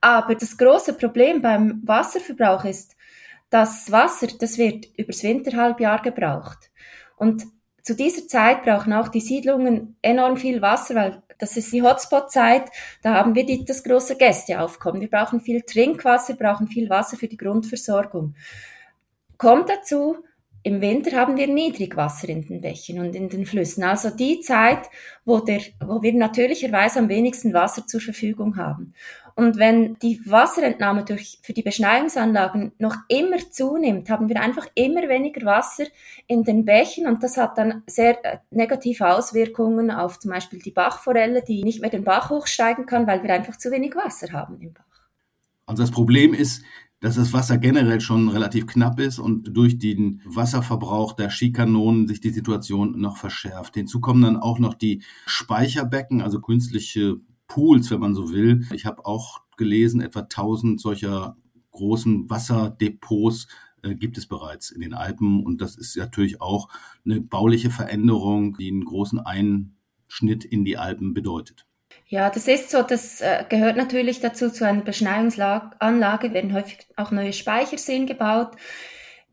Aber 0.00 0.34
das 0.34 0.56
große 0.56 0.94
Problem 0.94 1.42
beim 1.42 1.80
Wasserverbrauch 1.84 2.64
ist, 2.64 2.96
das 3.50 3.90
Wasser, 3.92 4.26
das 4.38 4.58
wird 4.58 4.86
übers 4.96 5.22
Winterhalbjahr 5.22 6.02
gebraucht. 6.02 6.70
Und 7.16 7.44
zu 7.82 7.94
dieser 7.94 8.26
Zeit 8.26 8.64
brauchen 8.64 8.92
auch 8.92 9.08
die 9.08 9.20
Siedlungen 9.20 9.96
enorm 10.02 10.36
viel 10.36 10.60
Wasser, 10.60 10.96
weil 10.96 11.22
das 11.38 11.56
ist 11.56 11.72
die 11.72 11.82
Hotspot-Zeit, 11.82 12.70
da 13.02 13.14
haben 13.14 13.34
wir 13.34 13.44
die, 13.44 13.64
das 13.64 13.82
große 13.84 14.16
Gästeaufkommen. 14.16 15.00
Wir 15.00 15.10
brauchen 15.10 15.40
viel 15.40 15.62
Trinkwasser, 15.62 16.34
brauchen 16.34 16.68
viel 16.68 16.88
Wasser 16.88 17.16
für 17.16 17.28
die 17.28 17.36
Grundversorgung. 17.36 18.34
Kommt 19.38 19.68
dazu, 19.68 20.16
im 20.62 20.80
Winter 20.80 21.16
haben 21.16 21.36
wir 21.36 21.46
Niedrigwasser 21.46 22.28
in 22.28 22.44
den 22.44 22.60
Bächen 22.60 22.98
und 22.98 23.14
in 23.14 23.28
den 23.28 23.46
Flüssen. 23.46 23.84
Also 23.84 24.10
die 24.10 24.40
Zeit, 24.40 24.90
wo, 25.24 25.38
der, 25.38 25.60
wo 25.80 26.02
wir 26.02 26.12
natürlicherweise 26.12 26.98
am 26.98 27.08
wenigsten 27.08 27.54
Wasser 27.54 27.86
zur 27.86 28.00
Verfügung 28.00 28.56
haben. 28.56 28.92
Und 29.38 29.58
wenn 29.58 29.98
die 29.98 30.18
Wasserentnahme 30.24 31.04
durch, 31.04 31.38
für 31.42 31.52
die 31.52 31.62
Beschneiungsanlagen 31.62 32.72
noch 32.78 32.96
immer 33.08 33.36
zunimmt, 33.50 34.08
haben 34.08 34.30
wir 34.30 34.40
einfach 34.40 34.66
immer 34.74 35.10
weniger 35.10 35.44
Wasser 35.44 35.84
in 36.26 36.42
den 36.42 36.64
Bächen 36.64 37.06
und 37.06 37.22
das 37.22 37.36
hat 37.36 37.58
dann 37.58 37.82
sehr 37.86 38.24
äh, 38.24 38.38
negative 38.50 39.14
Auswirkungen 39.14 39.90
auf 39.90 40.18
zum 40.18 40.30
Beispiel 40.30 40.60
die 40.60 40.70
Bachforelle, 40.70 41.42
die 41.46 41.64
nicht 41.64 41.82
mehr 41.82 41.90
den 41.90 42.04
Bach 42.04 42.30
hochsteigen 42.30 42.86
kann, 42.86 43.06
weil 43.06 43.22
wir 43.22 43.34
einfach 43.34 43.58
zu 43.58 43.70
wenig 43.70 43.94
Wasser 43.94 44.32
haben 44.32 44.58
im 44.58 44.72
Bach. 44.72 44.84
Also 45.66 45.82
das 45.82 45.90
Problem 45.90 46.32
ist, 46.32 46.62
dass 47.00 47.16
das 47.16 47.34
Wasser 47.34 47.58
generell 47.58 48.00
schon 48.00 48.30
relativ 48.30 48.66
knapp 48.66 48.98
ist 48.98 49.18
und 49.18 49.54
durch 49.54 49.78
den 49.78 50.22
Wasserverbrauch 50.24 51.12
der 51.12 51.28
Skikanonen 51.28 52.08
sich 52.08 52.22
die 52.22 52.30
Situation 52.30 52.98
noch 52.98 53.18
verschärft. 53.18 53.74
Hinzu 53.74 54.00
kommen 54.00 54.22
dann 54.22 54.38
auch 54.38 54.58
noch 54.58 54.72
die 54.72 55.02
Speicherbecken, 55.26 56.22
also 56.22 56.40
künstliche 56.40 57.16
Pools, 57.48 57.90
wenn 57.90 58.00
man 58.00 58.14
so 58.14 58.32
will. 58.32 58.66
Ich 58.72 58.86
habe 58.86 59.04
auch 59.06 59.40
gelesen, 59.56 60.00
etwa 60.00 60.20
1000 60.20 60.80
solcher 60.80 61.36
großen 61.70 62.28
Wasserdepots 62.28 63.48
äh, 63.82 63.94
gibt 63.94 64.18
es 64.18 64.26
bereits 64.26 64.70
in 64.70 64.80
den 64.80 64.94
Alpen 64.94 65.44
und 65.44 65.60
das 65.60 65.76
ist 65.76 65.96
natürlich 65.96 66.40
auch 66.40 66.68
eine 67.04 67.20
bauliche 67.20 67.70
Veränderung, 67.70 68.56
die 68.56 68.68
einen 68.68 68.84
großen 68.84 69.20
Einschnitt 69.20 70.44
in 70.44 70.64
die 70.64 70.78
Alpen 70.78 71.14
bedeutet. 71.14 71.66
Ja, 72.08 72.30
das 72.30 72.46
ist 72.46 72.70
so, 72.70 72.82
das 72.82 73.20
äh, 73.20 73.44
gehört 73.48 73.76
natürlich 73.76 74.20
dazu, 74.20 74.50
zu 74.50 74.66
einer 74.66 74.82
Beschneiungsanlage 74.82 76.32
werden 76.32 76.52
häufig 76.52 76.86
auch 76.96 77.10
neue 77.10 77.32
Speicherseen 77.32 78.06
gebaut. 78.06 78.52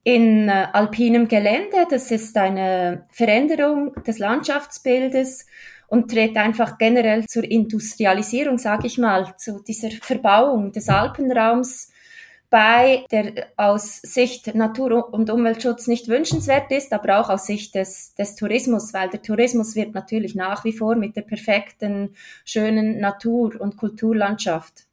In 0.04 0.50
äh, 0.50 0.68
alpinem 0.74 1.28
Gelände, 1.28 1.86
das 1.90 2.12
ist 2.12 2.36
eine 2.36 3.06
Veränderung 3.12 3.94
des 4.04 4.20
Landschaftsbildes 4.20 5.46
und 5.94 6.10
trägt 6.10 6.38
einfach 6.38 6.80
generell 6.80 7.28
zur 7.28 7.44
Industrialisierung, 7.44 8.58
sage 8.58 8.88
ich 8.88 8.98
mal, 8.98 9.36
zu 9.38 9.62
dieser 9.62 9.92
Verbauung 9.92 10.72
des 10.72 10.90
Alpenraums 10.90 11.92
bei, 12.50 13.06
der 13.12 13.50
aus 13.58 13.98
Sicht 14.02 14.56
Natur- 14.56 15.14
und 15.14 15.30
Umweltschutz 15.30 15.86
nicht 15.86 16.08
wünschenswert 16.08 16.72
ist, 16.72 16.94
aber 16.94 17.20
auch 17.20 17.30
aus 17.30 17.46
Sicht 17.46 17.76
des, 17.76 18.16
des 18.16 18.36
Tourismus, 18.36 18.92
weil 18.96 19.10
der 19.10 19.22
Tourismus 19.22 19.76
wird 19.76 19.94
natürlich 19.94 20.34
nach 20.34 20.64
wie 20.64 20.74
vor 20.74 20.96
mit 20.96 21.16
der 21.16 21.22
perfekten, 21.22 22.16
schönen 22.44 23.00
Natur- 23.00 23.62
und 23.62 23.78
Kulturlandschaft 23.78 24.88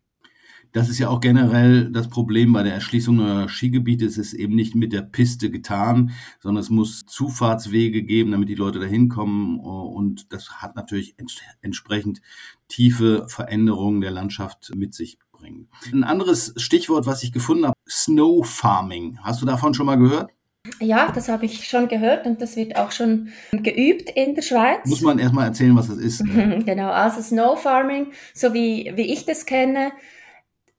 das 0.73 0.89
ist 0.89 0.99
ja 0.99 1.09
auch 1.09 1.21
generell 1.21 1.91
das 1.91 2.09
Problem 2.09 2.53
bei 2.53 2.63
der 2.63 2.75
Erschließung 2.75 3.17
neuer 3.17 3.49
Skigebiete. 3.49 4.05
Es 4.05 4.19
ist 4.19 4.33
eben 4.35 4.55
nicht 4.55 4.75
mit 4.75 4.93
der 4.93 5.03
Piste 5.03 5.51
getan, 5.51 6.13
sondern 6.41 6.61
es 6.61 6.71
muss 6.71 7.05
Zufahrtswege 7.07 8.03
geben, 8.03 8.31
damit 8.31 8.49
die 8.49 8.55
Leute 8.55 8.79
da 8.79 8.87
hinkommen. 8.87 9.59
Und 9.59 10.33
das 10.33 10.63
hat 10.63 10.77
natürlich 10.77 11.17
entsprechend 11.63 12.21
tiefe 12.69 13.27
Veränderungen 13.29 14.01
der 14.01 14.13
Landschaft 14.13 14.73
mit 14.75 14.95
sich 14.95 15.19
bringen. 15.33 15.69
Ein 15.93 16.05
anderes 16.05 16.55
Stichwort, 16.57 17.07
was 17.07 17.23
ich 17.23 17.33
gefunden 17.33 17.67
habe, 17.67 17.75
Snow 17.89 18.47
Farming. 18.47 19.19
Hast 19.23 19.43
du 19.43 19.47
davon 19.47 19.75
schon 19.75 19.87
mal 19.87 19.97
gehört? 19.97 20.31
Ja, 20.79 21.11
das 21.11 21.29
habe 21.29 21.47
ich 21.47 21.67
schon 21.67 21.89
gehört 21.89 22.27
und 22.27 22.43
das 22.43 22.55
wird 22.55 22.77
auch 22.77 22.93
schon 22.93 23.31
geübt 23.51 24.11
in 24.11 24.35
der 24.35 24.43
Schweiz. 24.43 24.87
Muss 24.87 25.01
man 25.01 25.19
erstmal 25.19 25.47
erzählen, 25.47 25.75
was 25.75 25.89
das 25.89 25.97
ist. 25.97 26.23
genau, 26.25 26.91
also 26.91 27.23
Snow 27.23 27.59
Farming, 27.59 28.13
so 28.35 28.53
wie, 28.53 28.93
wie 28.95 29.13
ich 29.13 29.25
das 29.25 29.47
kenne, 29.47 29.93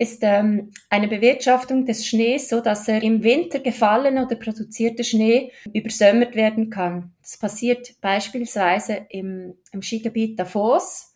ist 0.02 0.24
ähm, 0.24 0.72
eine 0.90 1.08
Bewirtschaftung 1.08 1.86
des 1.86 2.08
Schnees, 2.08 2.50
so 2.50 2.60
dass 2.60 2.88
er 2.88 3.04
im 3.04 3.22
Winter 3.22 3.60
gefallene 3.60 4.26
oder 4.26 4.36
produzierte 4.36 5.04
Schnee 5.04 5.52
übersömmert 5.76 6.36
werden 6.36 6.72
kann. 6.72 7.14
Das 7.22 7.38
passiert 7.38 8.02
beispielsweise 8.02 9.06
im, 9.10 9.54
im 9.72 9.84
Skigebiet 9.84 10.40
Davos, 10.40 11.16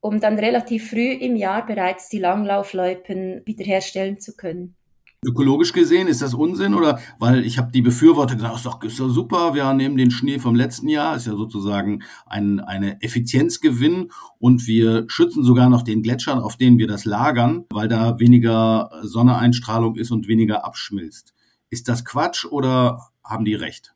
um 0.00 0.20
dann 0.20 0.38
relativ 0.38 0.90
früh 0.90 1.10
im 1.10 1.34
Jahr 1.34 1.66
bereits 1.66 2.10
die 2.10 2.20
Langlaufloipen 2.20 3.42
wiederherstellen 3.44 4.20
zu 4.20 4.36
können. 4.36 4.76
Ökologisch 5.24 5.72
gesehen 5.72 6.08
ist 6.08 6.20
das 6.20 6.34
Unsinn 6.34 6.74
oder 6.74 6.98
weil 7.20 7.46
ich 7.46 7.56
habe 7.56 7.70
die 7.70 7.80
Befürworter 7.80 8.34
gesagt, 8.34 8.56
ist 8.56 8.66
doch, 8.66 8.82
ist 8.82 8.98
doch 8.98 9.08
super, 9.08 9.54
wir 9.54 9.72
nehmen 9.72 9.96
den 9.96 10.10
Schnee 10.10 10.40
vom 10.40 10.56
letzten 10.56 10.88
Jahr, 10.88 11.14
ist 11.14 11.28
ja 11.28 11.36
sozusagen 11.36 12.02
ein 12.26 12.58
eine 12.58 13.00
Effizienzgewinn 13.02 14.10
und 14.40 14.66
wir 14.66 15.04
schützen 15.06 15.44
sogar 15.44 15.68
noch 15.68 15.82
den 15.82 16.02
Gletschern, 16.02 16.40
auf 16.40 16.56
denen 16.56 16.78
wir 16.78 16.88
das 16.88 17.04
lagern, 17.04 17.66
weil 17.70 17.86
da 17.86 18.18
weniger 18.18 18.90
Sonneeinstrahlung 19.02 19.94
ist 19.94 20.10
und 20.10 20.26
weniger 20.26 20.64
abschmilzt. 20.64 21.34
Ist 21.70 21.88
das 21.88 22.04
Quatsch 22.04 22.44
oder 22.44 22.98
haben 23.22 23.44
die 23.44 23.54
recht? 23.54 23.94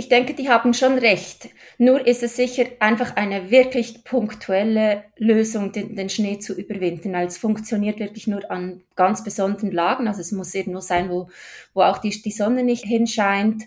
Ich 0.00 0.08
denke, 0.08 0.32
die 0.32 0.48
haben 0.48 0.74
schon 0.74 0.96
recht. 0.96 1.48
Nur 1.76 2.06
ist 2.06 2.22
es 2.22 2.36
sicher 2.36 2.66
einfach 2.78 3.16
eine 3.16 3.50
wirklich 3.50 4.04
punktuelle 4.04 5.02
Lösung, 5.16 5.72
den, 5.72 5.96
den 5.96 6.08
Schnee 6.08 6.38
zu 6.38 6.54
überwinden. 6.54 7.16
Also 7.16 7.34
es 7.34 7.38
funktioniert 7.38 7.98
wirklich 7.98 8.28
nur 8.28 8.48
an 8.48 8.84
ganz 8.94 9.24
besonderen 9.24 9.72
Lagen. 9.72 10.06
Also 10.06 10.20
es 10.20 10.30
muss 10.30 10.54
irgendwo 10.54 10.78
sein, 10.78 11.10
wo, 11.10 11.30
wo 11.74 11.82
auch 11.82 11.98
die, 11.98 12.10
die 12.10 12.30
Sonne 12.30 12.62
nicht 12.62 12.84
hinscheint. 12.84 13.64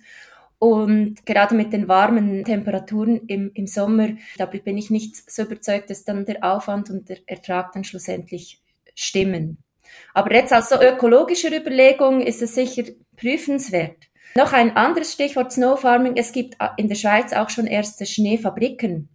Und 0.58 1.26
gerade 1.26 1.54
mit 1.54 1.74
den 1.74 1.90
warmen 1.90 2.46
Temperaturen 2.46 3.28
im, 3.28 3.52
im 3.54 3.68
Sommer, 3.68 4.12
da 4.38 4.46
bin 4.46 4.78
ich 4.78 4.90
nicht 4.90 5.30
so 5.30 5.42
überzeugt, 5.42 5.90
dass 5.90 6.06
dann 6.06 6.24
der 6.24 6.46
Aufwand 6.46 6.90
und 6.90 7.10
der 7.10 7.18
Ertrag 7.26 7.74
dann 7.74 7.84
schlussendlich 7.84 8.62
stimmen. 8.96 9.58
Aber 10.14 10.34
jetzt 10.34 10.54
aus 10.54 10.70
so 10.70 10.82
ökologischer 10.82 11.54
Überlegung 11.54 12.22
ist 12.22 12.42
es 12.42 12.56
sicher 12.56 12.84
prüfenswert. 13.18 14.11
Noch 14.36 14.54
ein 14.54 14.78
anderes 14.78 15.14
Stichwort 15.14 15.52
Snow 15.52 15.80
Farming. 15.80 16.14
Es 16.16 16.32
gibt 16.32 16.58
in 16.78 16.88
der 16.88 16.96
Schweiz 16.96 17.34
auch 17.34 17.50
schon 17.50 17.68
erste 17.68 18.06
Schneefabriken. 18.06 19.10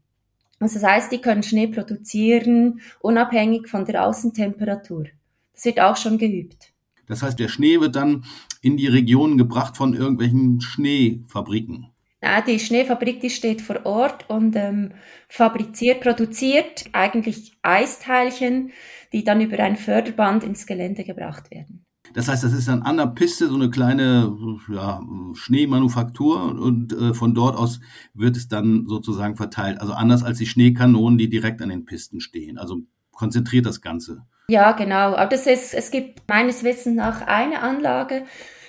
Also 0.60 0.78
das 0.78 0.88
heißt, 0.88 1.12
die 1.12 1.20
können 1.20 1.42
Schnee 1.42 1.66
produzieren, 1.66 2.80
unabhängig 3.00 3.68
von 3.68 3.84
der 3.84 4.06
Außentemperatur. 4.06 5.06
Das 5.54 5.64
wird 5.64 5.80
auch 5.80 5.96
schon 5.96 6.18
geübt. 6.18 6.72
Das 7.06 7.22
heißt, 7.22 7.38
der 7.38 7.48
Schnee 7.48 7.80
wird 7.80 7.96
dann 7.96 8.24
in 8.62 8.76
die 8.76 8.88
Region 8.88 9.38
gebracht 9.38 9.76
von 9.76 9.94
irgendwelchen 9.94 10.60
Schneefabriken. 10.60 11.92
Ja, 12.22 12.40
die 12.40 12.58
Schneefabrik, 12.58 13.20
die 13.20 13.30
steht 13.30 13.60
vor 13.60 13.86
Ort 13.86 14.28
und 14.28 14.56
ähm, 14.56 14.92
fabriziert, 15.28 16.00
produziert 16.00 16.86
eigentlich 16.92 17.52
Eisteilchen, 17.62 18.72
die 19.12 19.22
dann 19.22 19.40
über 19.40 19.58
ein 19.60 19.76
Förderband 19.76 20.42
ins 20.42 20.66
Gelände 20.66 21.04
gebracht 21.04 21.50
werden. 21.50 21.85
Das 22.16 22.28
heißt, 22.28 22.44
das 22.44 22.54
ist 22.54 22.66
dann 22.66 22.80
an 22.80 22.96
der 22.96 23.08
Piste 23.08 23.46
so 23.46 23.56
eine 23.56 23.68
kleine 23.68 24.34
ja, 24.72 25.02
Schneemanufaktur 25.34 26.58
und 26.58 26.94
äh, 26.94 27.12
von 27.12 27.34
dort 27.34 27.58
aus 27.58 27.78
wird 28.14 28.38
es 28.38 28.48
dann 28.48 28.86
sozusagen 28.86 29.36
verteilt. 29.36 29.82
Also 29.82 29.92
anders 29.92 30.22
als 30.24 30.38
die 30.38 30.46
Schneekanonen, 30.46 31.18
die 31.18 31.28
direkt 31.28 31.60
an 31.60 31.68
den 31.68 31.84
Pisten 31.84 32.20
stehen. 32.20 32.56
Also 32.56 32.78
konzentriert 33.12 33.66
das 33.66 33.82
Ganze. 33.82 34.22
Ja, 34.48 34.72
genau. 34.72 35.14
Aber 35.14 35.26
das 35.26 35.46
ist, 35.46 35.74
es 35.74 35.90
gibt 35.90 36.26
meines 36.26 36.64
Wissens 36.64 36.96
nach 36.96 37.20
eine 37.20 37.60
Anlage 37.60 38.24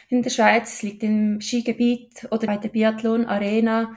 in 0.10 0.24
der 0.24 0.30
Schweiz, 0.30 0.84
liegt 0.84 1.04
im 1.04 1.39
Skigebiet 1.39 2.27
oder 2.32 2.48
bei 2.48 2.58
der 2.58 2.68
Biathlon 2.68 3.25
Arena 3.25 3.96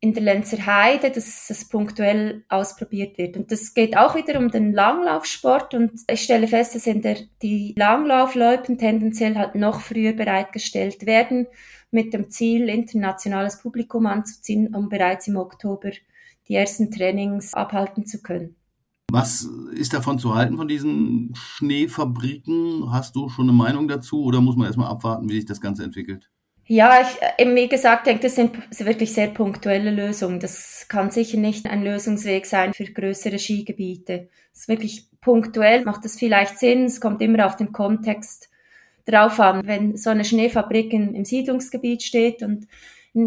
in 0.00 0.12
der 0.12 0.22
Lenzer 0.22 0.66
Heide, 0.66 1.10
dass 1.10 1.46
das 1.48 1.68
punktuell 1.68 2.44
ausprobiert 2.48 3.16
wird. 3.18 3.36
Und 3.36 3.50
das 3.50 3.72
geht 3.72 3.96
auch 3.96 4.14
wieder 4.14 4.38
um 4.38 4.50
den 4.50 4.72
Langlaufsport 4.72 5.74
und 5.74 5.92
ich 6.08 6.22
stelle 6.22 6.48
fest, 6.48 6.74
dass 6.74 6.86
in 6.86 7.00
der, 7.00 7.16
die 7.42 7.74
Langlaufloipen 7.78 8.78
tendenziell 8.78 9.36
halt 9.36 9.54
noch 9.54 9.80
früher 9.80 10.12
bereitgestellt 10.12 11.06
werden, 11.06 11.46
mit 11.90 12.12
dem 12.12 12.30
Ziel, 12.30 12.68
internationales 12.68 13.60
Publikum 13.62 14.06
anzuziehen, 14.06 14.74
um 14.74 14.88
bereits 14.88 15.28
im 15.28 15.36
Oktober 15.36 15.90
die 16.48 16.54
ersten 16.54 16.90
Trainings 16.90 17.54
abhalten 17.54 18.06
zu 18.06 18.22
können. 18.22 18.56
Was 19.10 19.48
ist 19.72 19.94
davon 19.94 20.18
zu 20.18 20.34
halten 20.34 20.56
von 20.56 20.68
diesen 20.68 21.32
Schneefabriken? 21.34 22.92
Hast 22.92 23.14
du 23.16 23.28
schon 23.28 23.48
eine 23.48 23.56
Meinung 23.56 23.88
dazu 23.88 24.22
oder 24.24 24.40
muss 24.40 24.56
man 24.56 24.66
erstmal 24.66 24.90
abwarten, 24.90 25.28
wie 25.28 25.36
sich 25.36 25.46
das 25.46 25.60
Ganze 25.60 25.84
entwickelt? 25.84 26.28
Ja, 26.68 27.00
ich, 27.00 27.22
äh, 27.38 27.54
wie 27.54 27.68
gesagt, 27.68 28.06
denke, 28.08 28.22
das 28.22 28.34
sind 28.34 28.56
wirklich 28.84 29.12
sehr 29.14 29.28
punktuelle 29.28 29.92
Lösungen. 29.92 30.40
Das 30.40 30.86
kann 30.88 31.10
sicher 31.12 31.38
nicht 31.38 31.66
ein 31.66 31.84
Lösungsweg 31.84 32.44
sein 32.44 32.74
für 32.74 32.84
größere 32.84 33.38
Skigebiete. 33.38 34.28
Das 34.50 34.62
ist 34.62 34.68
wirklich 34.68 35.08
punktuell, 35.20 35.84
macht 35.84 36.04
das 36.04 36.16
vielleicht 36.18 36.58
Sinn. 36.58 36.86
Es 36.86 37.00
kommt 37.00 37.22
immer 37.22 37.46
auf 37.46 37.56
den 37.56 37.72
Kontext 37.72 38.50
drauf 39.04 39.38
an. 39.38 39.64
Wenn 39.64 39.96
so 39.96 40.10
eine 40.10 40.24
Schneefabrik 40.24 40.92
in, 40.92 41.14
im 41.14 41.24
Siedlungsgebiet 41.24 42.02
steht 42.02 42.42
und 42.42 42.66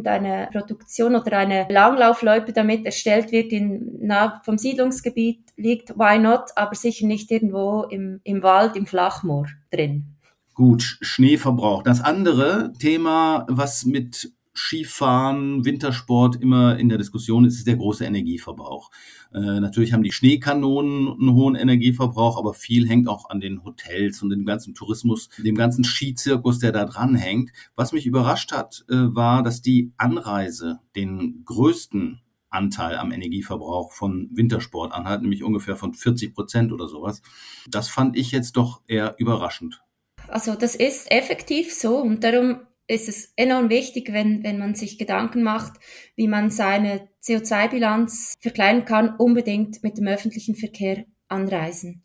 eine 0.06 0.50
Produktion 0.52 1.16
oder 1.16 1.38
eine 1.38 1.66
Langlaufloipe 1.70 2.52
damit 2.52 2.86
erstellt 2.86 3.32
wird, 3.32 3.54
in 3.54 4.06
nah 4.06 4.42
vom 4.44 4.58
Siedlungsgebiet 4.58 5.40
liegt, 5.56 5.98
why 5.98 6.20
not, 6.20 6.52
aber 6.56 6.76
sicher 6.76 7.08
nicht 7.08 7.32
irgendwo 7.32 7.84
im, 7.84 8.20
im 8.24 8.44
Wald, 8.44 8.76
im 8.76 8.86
Flachmoor 8.86 9.48
drin. 9.72 10.19
Gut, 10.60 10.98
Schneeverbrauch. 11.00 11.84
Das 11.84 12.02
andere 12.02 12.74
Thema, 12.78 13.46
was 13.48 13.86
mit 13.86 14.34
Skifahren, 14.54 15.64
Wintersport 15.64 16.36
immer 16.36 16.78
in 16.78 16.90
der 16.90 16.98
Diskussion 16.98 17.46
ist, 17.46 17.60
ist 17.60 17.68
der 17.68 17.78
große 17.78 18.04
Energieverbrauch. 18.04 18.92
Äh, 19.34 19.62
natürlich 19.62 19.94
haben 19.94 20.04
die 20.04 20.12
Schneekanonen 20.12 21.14
einen 21.18 21.34
hohen 21.34 21.56
Energieverbrauch, 21.56 22.38
aber 22.38 22.54
viel 22.54 22.90
hängt 22.90 23.08
auch 23.08 23.30
an 23.30 23.40
den 23.40 23.64
Hotels 23.64 24.22
und 24.22 24.32
dem 24.32 24.44
ganzen 24.46 24.76
Tourismus, 24.76 25.30
dem 25.38 25.56
ganzen 25.56 25.86
Skizirkus, 25.86 26.60
der 26.60 26.74
da 26.74 26.84
dran 26.84 27.16
hängt. 27.16 27.52
Was 27.78 27.94
mich 27.94 28.06
überrascht 28.06 28.52
hat, 28.52 28.84
äh, 28.90 28.96
war, 28.96 29.44
dass 29.44 29.62
die 29.62 29.94
Anreise 29.96 30.80
den 30.94 31.44
größten 31.46 32.20
Anteil 32.50 32.98
am 32.98 33.14
Energieverbrauch 33.14 33.94
von 33.94 34.28
Wintersport 34.34 34.92
anhat, 34.92 35.22
nämlich 35.22 35.42
ungefähr 35.42 35.78
von 35.78 35.94
40 35.94 36.34
Prozent 36.34 36.74
oder 36.74 36.90
sowas. 36.90 37.22
Das 37.70 37.88
fand 37.88 38.18
ich 38.18 38.34
jetzt 38.34 38.58
doch 38.58 38.82
eher 38.88 39.16
überraschend. 39.20 39.82
Also 40.30 40.56
das 40.56 40.76
ist 40.76 41.12
effektiv 41.12 41.74
so 41.74 41.98
und 41.98 42.24
darum 42.24 42.62
ist 42.88 43.08
es 43.08 43.34
enorm 43.36 43.70
wichtig, 43.70 44.12
wenn, 44.14 44.44
wenn 44.44 44.58
man 44.58 44.74
sich 44.74 44.98
Gedanken 44.98 45.44
macht, 45.44 45.80
wie 46.16 46.28
man 46.28 46.50
seine 46.50 47.08
CO2-Bilanz 47.24 48.38
verkleinern 48.42 48.86
kann, 48.86 49.16
unbedingt 49.16 49.84
mit 49.84 49.98
dem 49.98 50.08
öffentlichen 50.08 50.56
Verkehr 50.56 51.06
anreisen 51.28 52.04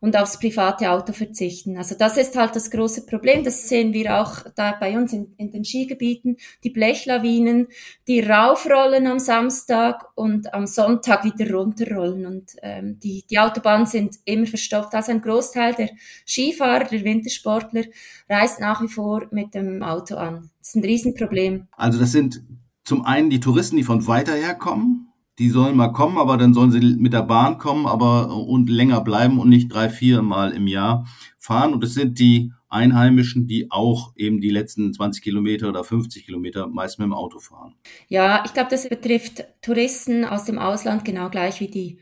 und 0.00 0.16
aufs 0.16 0.38
private 0.38 0.90
Auto 0.90 1.12
verzichten. 1.12 1.76
Also 1.76 1.94
das 1.98 2.16
ist 2.16 2.36
halt 2.36 2.54
das 2.54 2.70
große 2.70 3.06
Problem. 3.06 3.44
Das 3.44 3.68
sehen 3.68 3.92
wir 3.92 4.20
auch 4.20 4.44
da 4.54 4.72
bei 4.78 4.96
uns 4.96 5.12
in, 5.12 5.34
in 5.36 5.50
den 5.50 5.64
Skigebieten. 5.64 6.36
Die 6.64 6.70
Blechlawinen, 6.70 7.68
die 8.06 8.20
raufrollen 8.20 9.06
am 9.06 9.18
Samstag 9.18 10.06
und 10.14 10.52
am 10.52 10.66
Sonntag 10.66 11.24
wieder 11.24 11.52
runterrollen. 11.52 12.26
Und 12.26 12.56
ähm, 12.62 12.98
die, 13.00 13.24
die 13.28 13.38
Autobahnen 13.38 13.86
sind 13.86 14.16
immer 14.24 14.46
verstopft. 14.46 14.94
Also 14.94 15.12
ein 15.12 15.20
Großteil 15.20 15.74
der 15.74 15.90
Skifahrer, 16.26 16.84
der 16.84 17.04
Wintersportler 17.04 17.84
reist 18.28 18.60
nach 18.60 18.82
wie 18.82 18.88
vor 18.88 19.26
mit 19.30 19.54
dem 19.54 19.82
Auto 19.82 20.16
an. 20.16 20.50
Das 20.58 20.68
ist 20.68 20.76
ein 20.76 20.84
Riesenproblem. 20.84 21.68
Also 21.72 21.98
das 21.98 22.12
sind 22.12 22.42
zum 22.84 23.04
einen 23.04 23.30
die 23.30 23.40
Touristen, 23.40 23.76
die 23.76 23.82
von 23.82 24.06
weiter 24.06 24.34
her 24.34 24.54
kommen 24.54 25.05
die 25.38 25.50
sollen 25.50 25.76
mal 25.76 25.88
kommen, 25.92 26.18
aber 26.18 26.36
dann 26.36 26.54
sollen 26.54 26.70
sie 26.70 26.80
mit 26.80 27.12
der 27.12 27.22
Bahn 27.22 27.58
kommen, 27.58 27.86
aber 27.86 28.34
und 28.34 28.70
länger 28.70 29.00
bleiben 29.02 29.38
und 29.38 29.48
nicht 29.48 29.68
drei, 29.68 29.88
vier 29.88 30.22
Mal 30.22 30.52
im 30.52 30.66
Jahr 30.66 31.06
fahren. 31.38 31.74
Und 31.74 31.84
es 31.84 31.94
sind 31.94 32.18
die 32.18 32.52
Einheimischen, 32.68 33.46
die 33.46 33.70
auch 33.70 34.12
eben 34.16 34.40
die 34.40 34.50
letzten 34.50 34.92
20 34.92 35.22
Kilometer 35.22 35.68
oder 35.68 35.84
50 35.84 36.24
Kilometer 36.24 36.66
meist 36.66 36.98
mit 36.98 37.06
dem 37.06 37.12
Auto 37.12 37.38
fahren. 37.38 37.74
Ja, 38.08 38.42
ich 38.44 38.52
glaube, 38.54 38.70
das 38.70 38.88
betrifft 38.88 39.44
Touristen 39.62 40.24
aus 40.24 40.44
dem 40.44 40.58
Ausland 40.58 41.04
genau 41.04 41.28
gleich 41.30 41.60
wie 41.60 41.68
die 41.68 41.98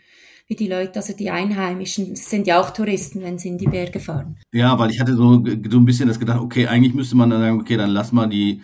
wie 0.47 0.57
die 0.57 0.69
Leute, 0.69 0.97
also 0.97 1.15
die 1.17 1.31
Einheimischen, 1.31 2.17
sind 2.17 2.47
ja 2.47 2.61
auch 2.61 2.71
Touristen, 2.71 3.23
wenn 3.23 3.39
sie 3.39 3.49
in 3.49 3.59
die 3.59 3.67
Berge 3.67 3.99
fahren. 3.99 4.37
Ja, 4.53 4.79
weil 4.79 4.91
ich 4.91 5.01
hatte 5.01 5.17
so, 5.17 5.43
so 5.43 5.79
ein 5.79 5.85
bisschen 5.87 6.07
das 6.07 6.21
gedacht, 6.21 6.41
okay, 6.41 6.67
eigentlich 6.67 6.93
müsste 6.93 7.17
man 7.17 7.31
dann 7.31 7.41
sagen, 7.41 7.61
okay, 7.61 7.77
dann 7.79 7.91
lass 7.91 8.13
mal 8.13 8.27
die 8.27 8.61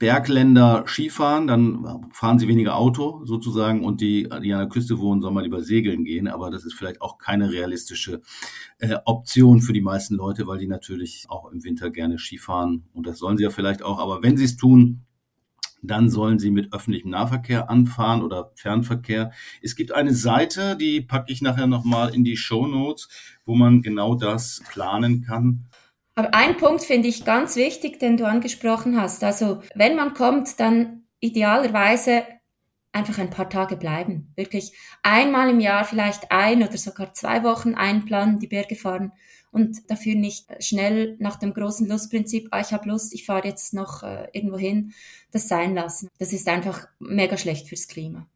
Bergländer 0.00 0.84
Skifahren, 0.86 1.46
dann 1.46 2.10
fahren 2.12 2.38
sie 2.38 2.48
weniger 2.48 2.76
Auto 2.76 3.22
sozusagen 3.26 3.84
und 3.84 4.00
die, 4.00 4.22
die 4.42 4.54
an 4.54 4.60
der 4.60 4.68
Küste 4.68 4.98
wohnen, 4.98 5.20
sollen 5.20 5.34
mal 5.34 5.44
lieber 5.44 5.62
segeln 5.62 6.04
gehen. 6.04 6.26
Aber 6.26 6.50
das 6.50 6.64
ist 6.64 6.72
vielleicht 6.72 7.02
auch 7.02 7.18
keine 7.18 7.52
realistische 7.52 8.22
äh, 8.78 8.96
Option 9.04 9.60
für 9.60 9.74
die 9.74 9.82
meisten 9.82 10.14
Leute, 10.14 10.46
weil 10.46 10.58
die 10.58 10.68
natürlich 10.68 11.26
auch 11.28 11.52
im 11.52 11.62
Winter 11.64 11.90
gerne 11.90 12.18
Skifahren 12.18 12.88
und 12.94 13.06
das 13.06 13.18
sollen 13.18 13.36
sie 13.36 13.44
ja 13.44 13.50
vielleicht 13.50 13.82
auch. 13.82 13.98
Aber 13.98 14.22
wenn 14.22 14.38
sie 14.38 14.44
es 14.44 14.56
tun, 14.56 15.04
dann 15.82 16.08
sollen 16.08 16.38
sie 16.38 16.50
mit 16.50 16.72
öffentlichem 16.72 17.10
Nahverkehr 17.10 17.68
anfahren 17.68 18.22
oder 18.22 18.52
Fernverkehr. 18.54 19.32
Es 19.60 19.76
gibt 19.76 19.92
eine 19.92 20.14
Seite, 20.14 20.76
die 20.76 21.02
packe 21.02 21.30
ich 21.30 21.42
nachher 21.42 21.66
nochmal 21.66 22.14
in 22.14 22.24
die 22.24 22.38
Show 22.38 22.66
Notes, 22.66 23.08
wo 23.44 23.54
man 23.54 23.82
genau 23.82 24.14
das 24.14 24.62
planen 24.70 25.22
kann. 25.22 25.66
Aber 26.20 26.34
ein 26.34 26.58
Punkt 26.58 26.84
finde 26.84 27.08
ich 27.08 27.24
ganz 27.24 27.56
wichtig, 27.56 27.98
den 27.98 28.18
du 28.18 28.26
angesprochen 28.26 29.00
hast. 29.00 29.24
Also 29.24 29.62
wenn 29.74 29.96
man 29.96 30.12
kommt, 30.12 30.60
dann 30.60 31.04
idealerweise 31.18 32.24
einfach 32.92 33.18
ein 33.18 33.30
paar 33.30 33.48
Tage 33.48 33.78
bleiben. 33.78 34.30
Wirklich 34.36 34.76
einmal 35.02 35.48
im 35.48 35.60
Jahr 35.60 35.86
vielleicht 35.86 36.30
ein 36.30 36.62
oder 36.62 36.76
sogar 36.76 37.14
zwei 37.14 37.42
Wochen 37.42 37.74
einplanen, 37.74 38.38
die 38.38 38.48
Berge 38.48 38.76
fahren 38.76 39.12
und 39.50 39.90
dafür 39.90 40.14
nicht 40.14 40.44
schnell 40.62 41.16
nach 41.20 41.36
dem 41.36 41.54
großen 41.54 41.88
Lustprinzip, 41.88 42.48
ah, 42.50 42.60
ich 42.60 42.74
habe 42.74 42.90
Lust, 42.90 43.14
ich 43.14 43.24
fahre 43.24 43.48
jetzt 43.48 43.72
noch 43.72 44.02
äh, 44.02 44.28
irgendwo 44.34 44.58
hin, 44.58 44.92
das 45.30 45.48
sein 45.48 45.74
lassen. 45.74 46.08
Das 46.18 46.34
ist 46.34 46.46
einfach 46.48 46.86
mega 46.98 47.38
schlecht 47.38 47.66
fürs 47.66 47.88
Klima. 47.88 48.28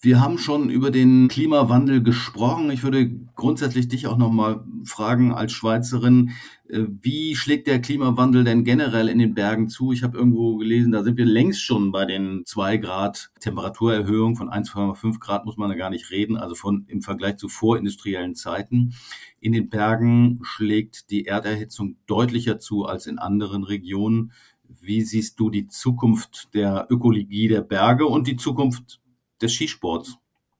Wir 0.00 0.20
haben 0.20 0.38
schon 0.38 0.68
über 0.68 0.90
den 0.90 1.28
Klimawandel 1.28 2.02
gesprochen. 2.02 2.70
Ich 2.72 2.82
würde 2.82 3.08
grundsätzlich 3.36 3.86
dich 3.86 4.08
auch 4.08 4.16
noch 4.16 4.32
mal 4.32 4.64
fragen 4.84 5.32
als 5.32 5.52
Schweizerin, 5.52 6.32
äh, 6.68 6.86
wie 7.02 7.36
schlägt 7.36 7.66
der 7.66 7.80
Klimawandel 7.80 8.44
denn 8.44 8.64
generell 8.64 9.08
in 9.08 9.18
den 9.18 9.34
Bergen 9.34 9.68
zu? 9.68 9.92
Ich 9.92 10.02
habe 10.02 10.16
irgendwo 10.16 10.56
gelesen, 10.56 10.90
da 10.90 11.02
sind 11.02 11.18
wir 11.18 11.24
längst 11.24 11.62
schon 11.62 11.92
bei 11.92 12.06
den 12.06 12.42
zwei 12.46 12.78
Grad 12.78 13.30
Temperaturerhöhung 13.40 14.36
von 14.36 14.48
1,5 14.48 15.20
Grad 15.20 15.44
muss 15.44 15.56
man 15.56 15.68
da 15.68 15.76
gar 15.76 15.90
nicht 15.90 16.10
reden, 16.10 16.36
also 16.36 16.54
von 16.54 16.84
im 16.88 17.02
Vergleich 17.02 17.36
zu 17.36 17.48
vorindustriellen 17.48 18.34
Zeiten. 18.34 18.94
In 19.38 19.52
den 19.52 19.68
Bergen 19.68 20.40
schlägt 20.42 21.10
die 21.10 21.26
Erderhitzung 21.26 21.96
deutlicher 22.06 22.58
zu 22.58 22.86
als 22.86 23.06
in 23.06 23.18
anderen 23.18 23.64
Regionen. 23.64 24.32
Wie 24.80 25.02
siehst 25.02 25.38
du 25.38 25.50
die 25.50 25.66
Zukunft 25.66 26.54
der 26.54 26.86
Ökologie 26.88 27.48
der 27.48 27.60
Berge 27.60 28.06
und 28.06 28.26
die 28.26 28.36
Zukunft 28.36 29.01
des 29.42 29.52
Skisports. 29.52 30.16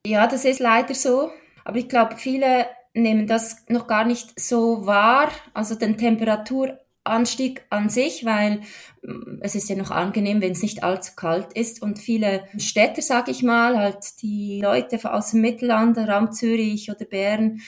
Ja, 0.07 0.27
das 0.27 0.45
ist 0.45 0.61
leider 0.61 0.95
so. 0.95 1.31
Aber 1.65 1.79
ich 1.79 1.89
glaube, 1.89 2.17
viele 2.17 2.67
nehmen 2.95 3.27
das 3.27 3.65
noch 3.69 3.87
gar 3.87 4.05
nicht 4.05 4.39
so 4.39 4.85
wahr, 4.87 5.31
also 5.55 5.75
den 5.75 5.97
Temperaturanstieg 5.97 7.65
an 7.71 7.89
sich, 7.89 8.25
weil 8.25 8.61
mm, 9.03 9.39
es 9.41 9.55
ist 9.55 9.69
ja 9.69 9.77
noch 9.77 9.91
angenehm, 9.91 10.41
wenn 10.41 10.53
es 10.53 10.63
nicht 10.63 10.83
allzu 10.83 11.13
kalt 11.17 11.53
ist. 11.55 11.83
Und 11.83 11.99
viele 11.99 12.45
Städte, 12.59 13.01
sage 13.01 13.31
ich 13.31 13.43
mal, 13.43 13.79
halt 13.79 14.23
die 14.23 14.61
Leute 14.61 15.13
aus 15.13 15.31
dem 15.31 15.41
Mittelland, 15.41 15.97
Raum 15.97 16.33
Zürich 16.33 16.91
oder 16.91 17.05
Bern, 17.05 17.61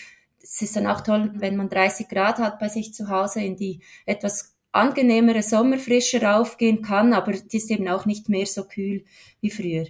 es 0.43 0.61
ist 0.61 0.77
dann 0.77 0.87
auch 0.87 1.01
toll, 1.01 1.33
wenn 1.37 1.57
man 1.57 1.71
30 1.71 2.07
Grad 2.09 2.39
hat 2.39 2.59
bei 2.59 2.69
sich 2.69 2.93
zu 2.93 3.09
Hause, 3.09 3.41
in 3.41 3.57
die 3.57 3.81
etwas 4.05 4.55
angenehmere 4.73 5.43
Sommerfrische 5.43 6.21
raufgehen 6.21 6.83
kann, 6.83 7.15
aber 7.15 7.33
die 7.33 7.57
ist 7.57 7.71
eben 7.71 7.89
auch 7.89 8.05
nicht 8.07 8.29
mehr 8.29 8.45
so 8.45 8.65
kühl 8.65 9.05
wie 9.41 9.51
früher. 9.51 9.87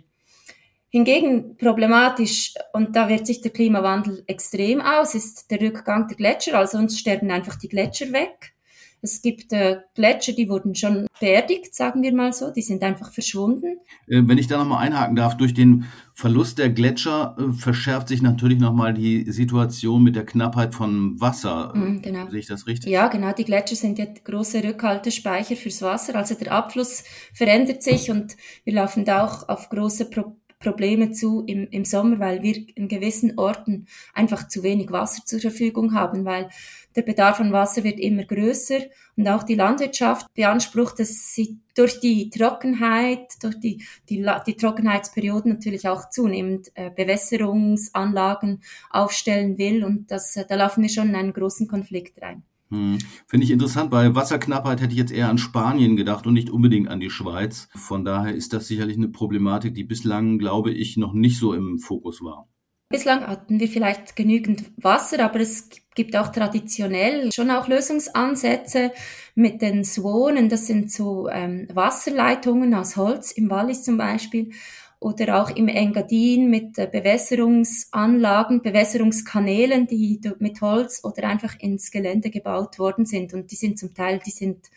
Hingegen 0.95 1.57
problematisch, 1.57 2.55
und 2.73 2.95
da 2.95 3.09
wirkt 3.09 3.27
sich 3.27 3.41
der 3.41 3.51
Klimawandel 3.51 4.23
extrem 4.29 4.81
aus, 4.81 5.17
ist 5.17 5.51
der 5.51 5.61
Rückgang 5.61 6.07
der 6.07 6.17
Gletscher. 6.17 6.57
Also 6.57 6.79
uns 6.79 7.01
sterben 7.01 7.33
einfach 7.33 7.57
die 7.57 7.67
Gletscher 7.67 8.13
weg. 8.13 8.55
Es 9.03 9.21
gibt 9.21 9.53
äh, 9.53 9.79
Gletscher, 9.97 10.35
die 10.35 10.49
wurden 10.49 10.77
schon 10.77 11.09
beerdigt, 11.19 11.75
sagen 11.75 12.01
wir 12.05 12.15
mal 12.15 12.33
so, 12.33 12.53
die 12.53 12.63
sind 12.63 12.85
einfach 12.85 13.11
verschwunden. 13.11 13.79
Äh, 14.07 14.23
wenn 14.25 14.39
ich 14.39 14.47
da 14.47 14.57
nochmal 14.57 14.87
einhaken 14.87 15.17
darf, 15.17 15.37
durch 15.37 15.53
den 15.53 15.87
Verlust 16.15 16.59
der 16.59 16.71
Gletscher 16.71 17.37
äh, 17.41 17.53
verschärft 17.53 18.07
sich 18.07 18.23
natürlich 18.23 18.61
nochmal 18.61 18.95
die 18.95 19.29
Situation 19.33 20.01
mit 20.01 20.15
der 20.15 20.25
Knappheit 20.25 20.77
von 20.77 21.21
Wasser. 21.21 21.73
Mhm, 21.75 22.03
genau. 22.03 22.31
Sehe 22.31 22.39
ich 22.39 22.47
das 22.47 22.69
richtig? 22.69 22.89
Ja, 22.89 23.09
genau. 23.09 23.33
Die 23.33 23.45
Gletscher 23.45 23.75
sind 23.75 23.99
ja 23.99 24.07
große 24.23 24.63
Rückhaltespeicher 24.63 25.57
fürs 25.57 25.83
Wasser. 25.83 26.15
Also 26.15 26.37
der 26.37 26.53
Abfluss 26.53 27.03
verändert 27.33 27.83
sich 27.83 28.13
und 28.13 28.37
wir 28.63 28.75
laufen 28.75 29.05
da 29.05 29.25
auch 29.25 29.49
auf 29.49 29.71
große 29.71 30.09
Probleme 30.09 30.44
Probleme 30.65 31.13
zu 31.13 31.45
im, 31.47 31.69
im 31.71 31.85
Sommer, 31.85 32.19
weil 32.19 32.43
wir 32.43 32.57
in 32.75 32.89
gewissen 32.89 33.39
Orten 33.39 33.87
einfach 34.15 34.49
zu 34.49 34.63
wenig 34.63 34.91
Wasser 34.91 35.25
zur 35.25 35.41
Verfügung 35.41 35.95
haben, 35.95 36.25
weil 36.25 36.49
der 36.97 37.03
Bedarf 37.03 37.41
an 37.41 37.53
Wasser 37.53 37.85
wird 37.85 38.01
immer 38.01 38.25
größer 38.25 38.81
und 39.17 39.29
auch 39.29 39.43
die 39.43 39.57
Landwirtschaft 39.57 40.33
beansprucht, 40.35 40.99
dass 40.99 41.35
sie 41.35 41.59
durch 41.77 42.01
die 42.01 42.31
Trockenheit, 42.31 43.43
durch 43.43 43.59
die, 43.61 43.85
die, 44.09 44.27
die 44.47 44.57
Trockenheitsperioden 44.57 45.53
natürlich 45.53 45.89
auch 45.89 46.09
zunehmend 46.09 46.71
äh, 46.75 46.91
Bewässerungsanlagen 46.91 48.63
aufstellen 48.91 49.59
will 49.59 49.85
und 49.85 50.11
das, 50.11 50.37
äh, 50.37 50.45
da 50.49 50.55
laufen 50.55 50.83
wir 50.83 50.89
schon 50.89 51.11
in 51.11 51.17
einen 51.17 51.33
großen 51.33 51.69
Konflikt 51.69 52.23
rein. 52.23 52.43
Hm. 52.71 52.99
Finde 53.27 53.45
ich 53.45 53.51
interessant. 53.51 53.91
Bei 53.91 54.15
Wasserknappheit 54.15 54.81
hätte 54.81 54.93
ich 54.93 54.99
jetzt 54.99 55.13
eher 55.13 55.29
an 55.29 55.39
Spanien 55.39 55.97
gedacht 55.97 56.27
und 56.27 56.35
nicht 56.35 56.51
unbedingt 56.51 56.89
an 56.89 57.01
die 57.01 57.11
Schweiz. 57.11 57.69
Von 57.75 58.05
daher 58.05 58.35
ist 58.35 58.53
das 58.53 58.67
sicherlich 58.67 58.97
eine 58.97 59.09
Problematik, 59.09 59.75
die 59.75 59.85
bislang, 59.85 60.39
glaube 60.39 60.73
ich, 60.73 60.97
noch 60.97 61.13
nicht 61.13 61.39
so 61.39 61.53
im 61.53 61.79
Fokus 61.79 62.23
war. 62.23 62.49
Bislang 62.91 63.27
hatten 63.27 63.59
wir 63.59 63.69
vielleicht 63.69 64.15
genügend 64.15 64.71
Wasser, 64.77 65.25
aber 65.25 65.41
es 65.41 65.69
gibt 65.95 66.17
auch 66.17 66.29
traditionell 66.29 67.31
schon 67.33 67.51
auch 67.51 67.67
Lösungsansätze 67.67 68.93
mit 69.35 69.63
den 69.63 69.85
Swonen. 69.85 70.49
Das 70.49 70.67
sind 70.67 70.93
so 70.93 71.29
ähm, 71.29 71.67
Wasserleitungen 71.73 72.75
aus 72.75 72.97
Holz 72.97 73.33
im 73.33 73.51
Wallis 73.51 73.83
zum 73.83 73.97
Beispiel 73.97 74.53
oder 75.01 75.43
auch 75.43 75.51
im 75.51 75.69
Engadin 75.69 76.51
mit 76.51 76.79
äh, 76.79 76.89
Bewässerungsanlagen, 76.91 78.63
Bewässerungskanälen, 78.63 79.87
die 79.87 80.21
mit 80.39 80.61
Holz 80.61 81.03
oder 81.05 81.29
einfach 81.29 81.59
ins 81.61 81.91
Gelände 81.91 82.31
gebaut 82.31 82.79
worden 82.79 83.07
sind. 83.07 83.35
Und 83.35 83.51
die 83.51 83.57
sind 83.57 83.79
zum 83.79 83.95
Teil, 83.95 84.21
die 84.25 84.31
sind 84.31 84.71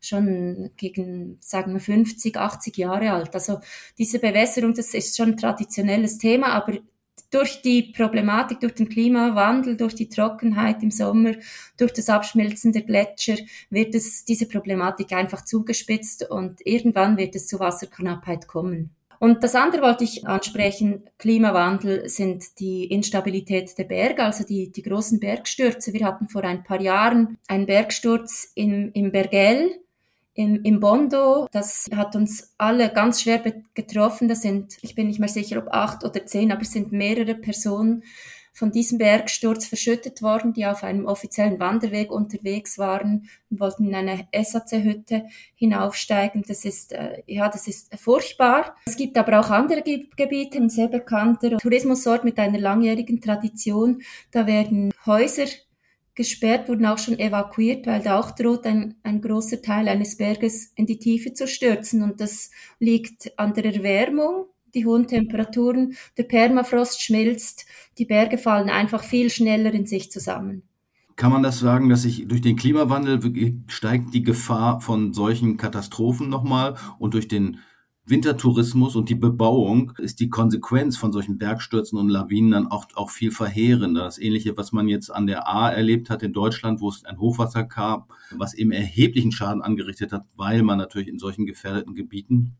schon 0.00 0.70
gegen, 0.76 1.38
sagen 1.40 1.72
wir, 1.72 1.80
50, 1.80 2.36
80 2.36 2.76
Jahre 2.76 3.12
alt. 3.12 3.34
Also 3.34 3.60
diese 3.98 4.18
Bewässerung, 4.18 4.74
das 4.74 4.94
ist 4.94 5.16
schon 5.16 5.30
ein 5.30 5.36
traditionelles 5.36 6.18
Thema, 6.18 6.48
aber 6.48 6.78
durch 7.30 7.60
die 7.62 7.82
Problematik, 7.82 8.60
durch 8.60 8.74
den 8.74 8.88
Klimawandel, 8.88 9.76
durch 9.76 9.94
die 9.94 10.08
Trockenheit 10.08 10.82
im 10.82 10.90
Sommer, 10.90 11.34
durch 11.76 11.92
das 11.92 12.08
Abschmelzen 12.08 12.72
der 12.72 12.82
Gletscher 12.82 13.36
wird 13.68 13.94
es 13.94 14.24
diese 14.24 14.46
Problematik 14.46 15.12
einfach 15.12 15.44
zugespitzt 15.44 16.30
und 16.30 16.64
irgendwann 16.64 17.16
wird 17.16 17.34
es 17.34 17.48
zu 17.48 17.58
Wasserknappheit 17.58 18.46
kommen. 18.46 18.94
Und 19.26 19.42
das 19.42 19.56
andere 19.56 19.82
wollte 19.82 20.04
ich 20.04 20.24
ansprechen, 20.24 21.02
Klimawandel 21.18 22.08
sind 22.08 22.60
die 22.60 22.84
Instabilität 22.84 23.76
der 23.76 23.82
Berge, 23.82 24.22
also 24.22 24.44
die, 24.44 24.70
die 24.70 24.82
großen 24.82 25.18
Bergstürze. 25.18 25.92
Wir 25.92 26.06
hatten 26.06 26.28
vor 26.28 26.44
ein 26.44 26.62
paar 26.62 26.80
Jahren 26.80 27.36
einen 27.48 27.66
Bergsturz 27.66 28.52
im, 28.54 28.92
im 28.92 29.10
Bergell 29.10 29.80
im, 30.34 30.62
im 30.62 30.78
Bondo. 30.78 31.48
Das 31.50 31.90
hat 31.92 32.14
uns 32.14 32.54
alle 32.56 32.92
ganz 32.92 33.22
schwer 33.22 33.42
getroffen. 33.74 34.28
Das 34.28 34.42
sind, 34.42 34.76
ich 34.82 34.94
bin 34.94 35.08
nicht 35.08 35.18
mehr 35.18 35.28
sicher, 35.28 35.58
ob 35.58 35.74
acht 35.74 36.04
oder 36.04 36.24
zehn, 36.24 36.52
aber 36.52 36.62
es 36.62 36.70
sind 36.70 36.92
mehrere 36.92 37.34
Personen 37.34 38.04
von 38.56 38.72
diesem 38.72 38.96
Bergsturz 38.96 39.66
verschüttet 39.66 40.22
worden, 40.22 40.54
die 40.54 40.64
auf 40.64 40.82
einem 40.82 41.04
offiziellen 41.04 41.60
Wanderweg 41.60 42.10
unterwegs 42.10 42.78
waren 42.78 43.28
und 43.50 43.60
wollten 43.60 43.86
in 43.86 43.94
eine 43.94 44.26
SAC-Hütte 44.34 45.26
hinaufsteigen. 45.56 46.42
Das 46.48 46.64
ist, 46.64 46.92
äh, 46.92 47.22
ja, 47.26 47.50
das 47.50 47.68
ist 47.68 47.94
furchtbar. 48.00 48.74
Es 48.86 48.96
gibt 48.96 49.18
aber 49.18 49.40
auch 49.40 49.50
andere 49.50 49.82
Ge 49.82 50.06
Gebiete, 50.16 50.56
ein 50.56 50.70
sehr 50.70 50.88
bekannter 50.88 51.58
Tourismusort 51.58 52.24
mit 52.24 52.38
einer 52.38 52.58
langjährigen 52.58 53.20
Tradition. 53.20 54.00
Da 54.30 54.46
werden 54.46 54.90
Häuser 55.04 55.44
gesperrt, 56.14 56.70
wurden 56.70 56.86
auch 56.86 56.96
schon 56.96 57.18
evakuiert, 57.18 57.86
weil 57.86 58.00
da 58.00 58.18
auch 58.18 58.30
droht 58.30 58.64
ein, 58.64 58.94
ein 59.02 59.20
großer 59.20 59.60
Teil 59.60 59.86
eines 59.86 60.16
Berges 60.16 60.72
in 60.76 60.86
die 60.86 60.98
Tiefe 60.98 61.34
zu 61.34 61.46
stürzen. 61.46 62.02
Und 62.02 62.22
das 62.22 62.50
liegt 62.78 63.38
an 63.38 63.52
der 63.52 63.66
Erwärmung, 63.66 64.46
die 64.76 64.86
hohen 64.86 65.08
Temperaturen, 65.08 65.96
der 66.16 66.24
Permafrost 66.24 67.02
schmilzt, 67.02 67.66
die 67.98 68.04
Berge 68.04 68.38
fallen 68.38 68.68
einfach 68.68 69.02
viel 69.02 69.30
schneller 69.30 69.72
in 69.72 69.86
sich 69.86 70.12
zusammen. 70.12 70.62
Kann 71.16 71.32
man 71.32 71.42
das 71.42 71.58
sagen, 71.58 71.88
dass 71.88 72.02
sich 72.02 72.28
durch 72.28 72.42
den 72.42 72.56
Klimawandel 72.56 73.18
steigt 73.68 74.12
die 74.12 74.22
Gefahr 74.22 74.82
von 74.82 75.14
solchen 75.14 75.56
Katastrophen 75.56 76.28
nochmal 76.28 76.76
und 76.98 77.14
durch 77.14 77.26
den 77.26 77.58
Wintertourismus 78.08 78.94
und 78.94 79.08
die 79.08 79.16
Bebauung 79.16 79.92
ist 79.98 80.20
die 80.20 80.28
Konsequenz 80.28 80.96
von 80.96 81.12
solchen 81.12 81.38
Bergstürzen 81.38 81.98
und 81.98 82.08
Lawinen 82.08 82.52
dann 82.52 82.66
auch, 82.68 82.86
auch 82.94 83.10
viel 83.10 83.32
verheerender. 83.32 84.04
Das 84.04 84.18
ähnliche, 84.18 84.56
was 84.56 84.70
man 84.70 84.88
jetzt 84.88 85.10
an 85.10 85.26
der 85.26 85.48
A 85.48 85.70
erlebt 85.70 86.08
hat 86.08 86.22
in 86.22 86.32
Deutschland, 86.32 86.80
wo 86.80 86.88
es 86.88 87.04
ein 87.04 87.18
Hochwasser 87.18 87.64
gab, 87.64 88.12
was 88.30 88.54
eben 88.54 88.70
erheblichen 88.70 89.32
Schaden 89.32 89.60
angerichtet 89.60 90.12
hat, 90.12 90.24
weil 90.36 90.62
man 90.62 90.78
natürlich 90.78 91.08
in 91.08 91.18
solchen 91.18 91.46
gefährdeten 91.46 91.94
Gebieten 91.94 92.56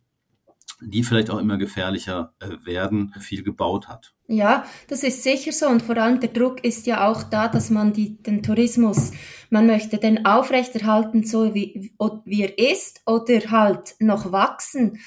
die 0.80 1.02
vielleicht 1.02 1.30
auch 1.30 1.38
immer 1.38 1.56
gefährlicher 1.56 2.34
äh, 2.40 2.64
werden, 2.64 3.14
viel 3.18 3.42
gebaut 3.42 3.88
hat. 3.88 4.14
Ja, 4.28 4.64
das 4.88 5.02
ist 5.02 5.22
sicher 5.22 5.52
so 5.52 5.68
und 5.68 5.82
vor 5.82 5.96
allem 5.96 6.20
der 6.20 6.30
Druck 6.30 6.64
ist 6.64 6.86
ja 6.86 7.08
auch 7.08 7.22
da, 7.22 7.48
dass 7.48 7.70
man 7.70 7.92
die, 7.92 8.20
den 8.22 8.42
Tourismus, 8.42 9.12
man 9.50 9.66
möchte 9.66 9.98
den 9.98 10.26
aufrechterhalten, 10.26 11.24
so 11.24 11.54
wie, 11.54 11.92
wie 12.24 12.42
er 12.42 12.58
ist 12.58 13.02
oder 13.06 13.50
halt 13.50 13.94
noch 14.00 14.32
wachsen. 14.32 14.98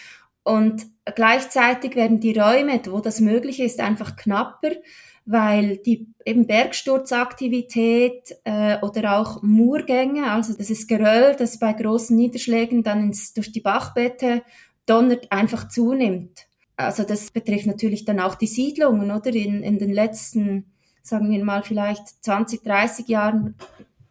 Und 0.43 0.88
gleichzeitig 1.15 1.95
werden 1.95 2.19
die 2.19 2.38
Räume, 2.38 2.79
wo 2.86 3.01
das 3.01 3.19
möglich 3.19 3.60
ist, 3.60 3.82
einfach 3.82 4.15
knapper, 4.15 4.71
weil 5.25 5.77
die 5.77 6.08
eben 6.25 6.47
Bergsturzaktivität 6.47 8.36
äh, 8.45 8.77
oder 8.82 9.19
auch 9.19 9.43
Murgänge, 9.43 10.32
also 10.32 10.53
das 10.53 10.71
ist 10.71 10.88
Geröll, 10.88 11.36
das 11.38 11.60
bei 11.60 11.73
großen 11.73 12.15
Niederschlägen 12.15 12.84
dann 12.84 13.03
ins, 13.03 13.34
durch 13.34 13.51
die 13.51 13.62
Bachbette 13.62 14.41
donnert, 14.89 15.32
einfach 15.32 15.69
zunimmt. 15.69 16.47
Also 16.75 17.04
das 17.04 17.32
betrifft 17.32 17.67
natürlich 17.67 18.06
dann 18.06 18.19
auch 18.19 18.36
die 18.36 18.47
Siedlungen, 18.47 19.12
oder? 19.12 19.34
In, 19.34 19.63
in 19.63 19.80
den 19.80 19.91
letzten, 19.91 20.65
sagen 21.02 21.30
wir 21.30 21.43
mal, 21.43 21.62
vielleicht 21.62 22.23
20, 22.23 22.63
30 22.63 23.08
Jahren 23.08 23.56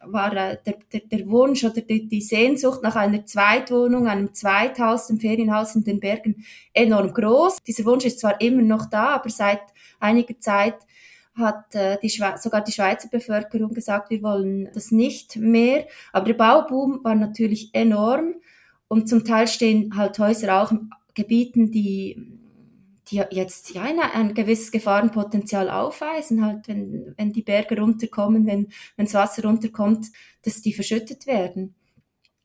war 0.01 0.33
äh, 0.33 0.57
der, 0.65 0.75
der, 0.93 1.01
der 1.01 1.27
Wunsch 1.27 1.63
oder 1.63 1.81
die, 1.81 2.07
die 2.07 2.21
Sehnsucht 2.21 2.83
nach 2.83 2.95
einer 2.95 3.25
Zweitwohnung, 3.25 4.07
einem 4.07 4.33
Zweithaus, 4.33 5.09
einem 5.09 5.19
Ferienhaus 5.19 5.75
in 5.75 5.83
den 5.83 5.99
Bergen 5.99 6.45
enorm 6.73 7.13
groß. 7.13 7.57
Dieser 7.65 7.85
Wunsch 7.85 8.05
ist 8.05 8.19
zwar 8.19 8.39
immer 8.39 8.61
noch 8.61 8.85
da, 8.85 9.15
aber 9.15 9.29
seit 9.29 9.61
einiger 9.99 10.39
Zeit 10.39 10.75
hat 11.35 11.73
äh, 11.75 11.97
die 12.01 12.09
sogar 12.09 12.61
die 12.61 12.71
Schweizer 12.71 13.07
Bevölkerung 13.09 13.73
gesagt, 13.73 14.09
wir 14.09 14.21
wollen 14.21 14.69
das 14.73 14.91
nicht 14.91 15.37
mehr. 15.37 15.87
Aber 16.11 16.25
der 16.25 16.33
Bauboom 16.33 17.03
war 17.03 17.15
natürlich 17.15 17.69
enorm 17.73 18.35
und 18.89 19.07
zum 19.07 19.23
Teil 19.23 19.47
stehen 19.47 19.95
halt 19.95 20.19
Häuser 20.19 20.61
auch 20.61 20.71
in 20.71 20.89
Gebieten, 21.13 21.71
die 21.71 22.39
die 23.11 23.23
jetzt 23.31 23.73
ja 23.73 23.83
ein, 23.83 23.99
ein 23.99 24.33
gewisses 24.33 24.71
Gefahrenpotenzial 24.71 25.69
aufweisen, 25.69 26.45
halt 26.45 26.67
wenn, 26.67 27.13
wenn 27.17 27.33
die 27.33 27.41
Berge 27.41 27.79
runterkommen, 27.79 28.45
wenn, 28.45 28.67
wenn 28.97 29.05
das 29.05 29.13
Wasser 29.13 29.43
runterkommt, 29.43 30.07
dass 30.43 30.61
die 30.61 30.73
verschüttet 30.73 31.25
werden. 31.25 31.75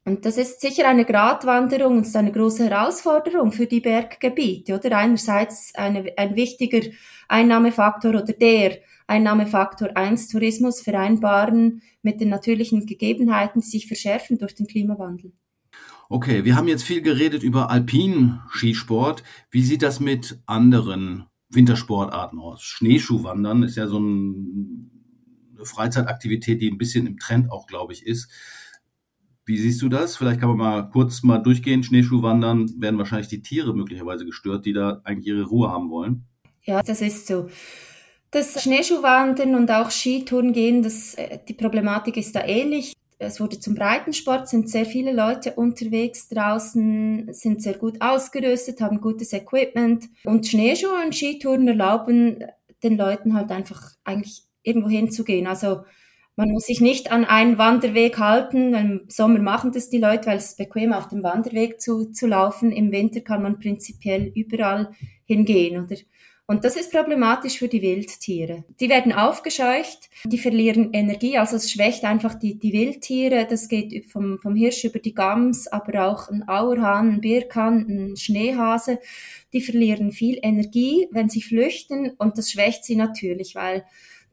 Und 0.06 0.26
das 0.26 0.36
ist 0.36 0.60
sicher 0.60 0.86
eine 0.86 1.06
Gratwanderung 1.06 1.98
und 1.98 2.06
ist 2.06 2.16
eine 2.16 2.32
große 2.32 2.68
Herausforderung 2.68 3.52
für 3.52 3.66
die 3.66 3.80
Berggebiete, 3.80 4.74
oder? 4.74 4.98
Einerseits 4.98 5.74
eine, 5.74 6.12
ein 6.16 6.36
wichtiger 6.36 6.80
Einnahmefaktor 7.28 8.10
oder 8.10 8.22
der 8.22 8.78
Einnahmefaktor 9.06 9.96
1 9.96 10.28
Tourismus 10.28 10.82
vereinbaren 10.82 11.82
mit 12.02 12.20
den 12.20 12.28
natürlichen 12.28 12.84
Gegebenheiten, 12.84 13.60
die 13.60 13.66
sich 13.66 13.86
verschärfen 13.86 14.38
durch 14.38 14.54
den 14.54 14.66
Klimawandel. 14.66 15.32
Okay, 16.08 16.44
wir 16.44 16.56
haben 16.56 16.68
jetzt 16.68 16.84
viel 16.84 17.00
geredet 17.00 17.42
über 17.42 17.70
Alpin-Skisport. 17.70 19.22
Wie 19.50 19.62
sieht 19.62 19.82
das 19.82 20.00
mit 20.00 20.38
anderen 20.46 21.26
Wintersportarten 21.48 22.38
aus? 22.38 22.62
Schneeschuhwandern 22.62 23.62
ist 23.62 23.76
ja 23.76 23.86
so 23.86 23.98
ein, 23.98 24.90
eine 25.56 25.64
Freizeitaktivität, 25.64 26.60
die 26.60 26.70
ein 26.70 26.78
bisschen 26.78 27.06
im 27.06 27.18
Trend 27.18 27.50
auch, 27.50 27.66
glaube 27.66 27.94
ich, 27.94 28.06
ist. 28.06 28.30
Wie 29.46 29.58
siehst 29.58 29.80
du 29.82 29.88
das? 29.88 30.16
Vielleicht 30.16 30.40
kann 30.40 30.50
man 30.50 30.58
mal 30.58 30.90
kurz 30.90 31.22
mal 31.22 31.38
durchgehen. 31.38 31.82
Schneeschuhwandern 31.82 32.80
werden 32.80 32.98
wahrscheinlich 32.98 33.28
die 33.28 33.42
Tiere 33.42 33.74
möglicherweise 33.74 34.24
gestört, 34.24 34.66
die 34.66 34.72
da 34.72 35.00
eigentlich 35.04 35.26
ihre 35.28 35.44
Ruhe 35.44 35.70
haben 35.70 35.90
wollen. 35.90 36.26
Ja, 36.62 36.82
das 36.82 37.00
ist 37.00 37.26
so. 37.26 37.48
Das 38.30 38.62
Schneeschuhwandern 38.62 39.54
und 39.54 39.70
auch 39.70 39.90
Skitouren 39.90 40.52
gehen, 40.52 40.82
das, 40.82 41.14
äh, 41.14 41.38
die 41.46 41.54
Problematik 41.54 42.16
ist 42.16 42.34
da 42.34 42.44
ähnlich 42.44 42.94
es 43.18 43.40
wurde 43.40 43.60
zum 43.60 43.74
Breitensport, 43.74 44.48
sind 44.48 44.68
sehr 44.68 44.84
viele 44.84 45.12
Leute 45.12 45.54
unterwegs 45.54 46.28
draußen, 46.28 47.32
sind 47.32 47.62
sehr 47.62 47.74
gut 47.74 48.00
ausgerüstet, 48.00 48.80
haben 48.80 49.00
gutes 49.00 49.32
Equipment 49.32 50.08
und 50.24 50.46
Schneeschuhe 50.46 51.02
und 51.04 51.14
Skitouren 51.14 51.68
erlauben 51.68 52.44
den 52.82 52.96
Leuten 52.96 53.34
halt 53.34 53.50
einfach 53.50 53.92
eigentlich 54.04 54.42
irgendwo 54.62 54.88
hinzugehen. 54.88 55.46
Also 55.46 55.84
man 56.36 56.50
muss 56.50 56.64
sich 56.64 56.80
nicht 56.80 57.12
an 57.12 57.24
einen 57.24 57.58
Wanderweg 57.58 58.18
halten. 58.18 58.74
Im 58.74 59.04
Sommer 59.08 59.38
machen 59.38 59.72
das 59.72 59.88
die 59.88 59.98
Leute, 59.98 60.26
weil 60.26 60.38
es 60.38 60.56
bequem 60.56 60.92
auf 60.92 61.08
dem 61.08 61.22
Wanderweg 61.22 61.80
zu, 61.80 62.10
zu 62.10 62.26
laufen. 62.26 62.72
Im 62.72 62.90
Winter 62.90 63.20
kann 63.20 63.42
man 63.42 63.58
prinzipiell 63.58 64.32
überall 64.34 64.90
hingehen. 65.26 65.84
Oder 65.84 65.96
und 66.46 66.64
das 66.64 66.76
ist 66.76 66.92
problematisch 66.92 67.58
für 67.58 67.68
die 67.68 67.80
Wildtiere. 67.80 68.64
Die 68.78 68.90
werden 68.90 69.12
aufgescheucht, 69.12 70.10
die 70.26 70.36
verlieren 70.36 70.92
Energie, 70.92 71.38
also 71.38 71.56
es 71.56 71.70
schwächt 71.70 72.04
einfach 72.04 72.34
die, 72.34 72.58
die 72.58 72.74
Wildtiere. 72.74 73.46
Das 73.48 73.68
geht 73.68 74.10
vom, 74.10 74.38
vom 74.38 74.54
Hirsch 74.54 74.84
über 74.84 74.98
die 74.98 75.14
Gams, 75.14 75.68
aber 75.68 76.06
auch 76.06 76.28
ein 76.28 76.46
Auerhahn, 76.46 77.14
ein 77.14 77.20
Birkhahn, 77.22 77.86
ein 77.88 78.16
Schneehase. 78.16 78.98
Die 79.54 79.62
verlieren 79.62 80.12
viel 80.12 80.38
Energie, 80.42 81.08
wenn 81.12 81.30
sie 81.30 81.40
flüchten 81.40 82.10
und 82.18 82.36
das 82.36 82.50
schwächt 82.50 82.84
sie 82.84 82.96
natürlich, 82.96 83.54
weil 83.54 83.84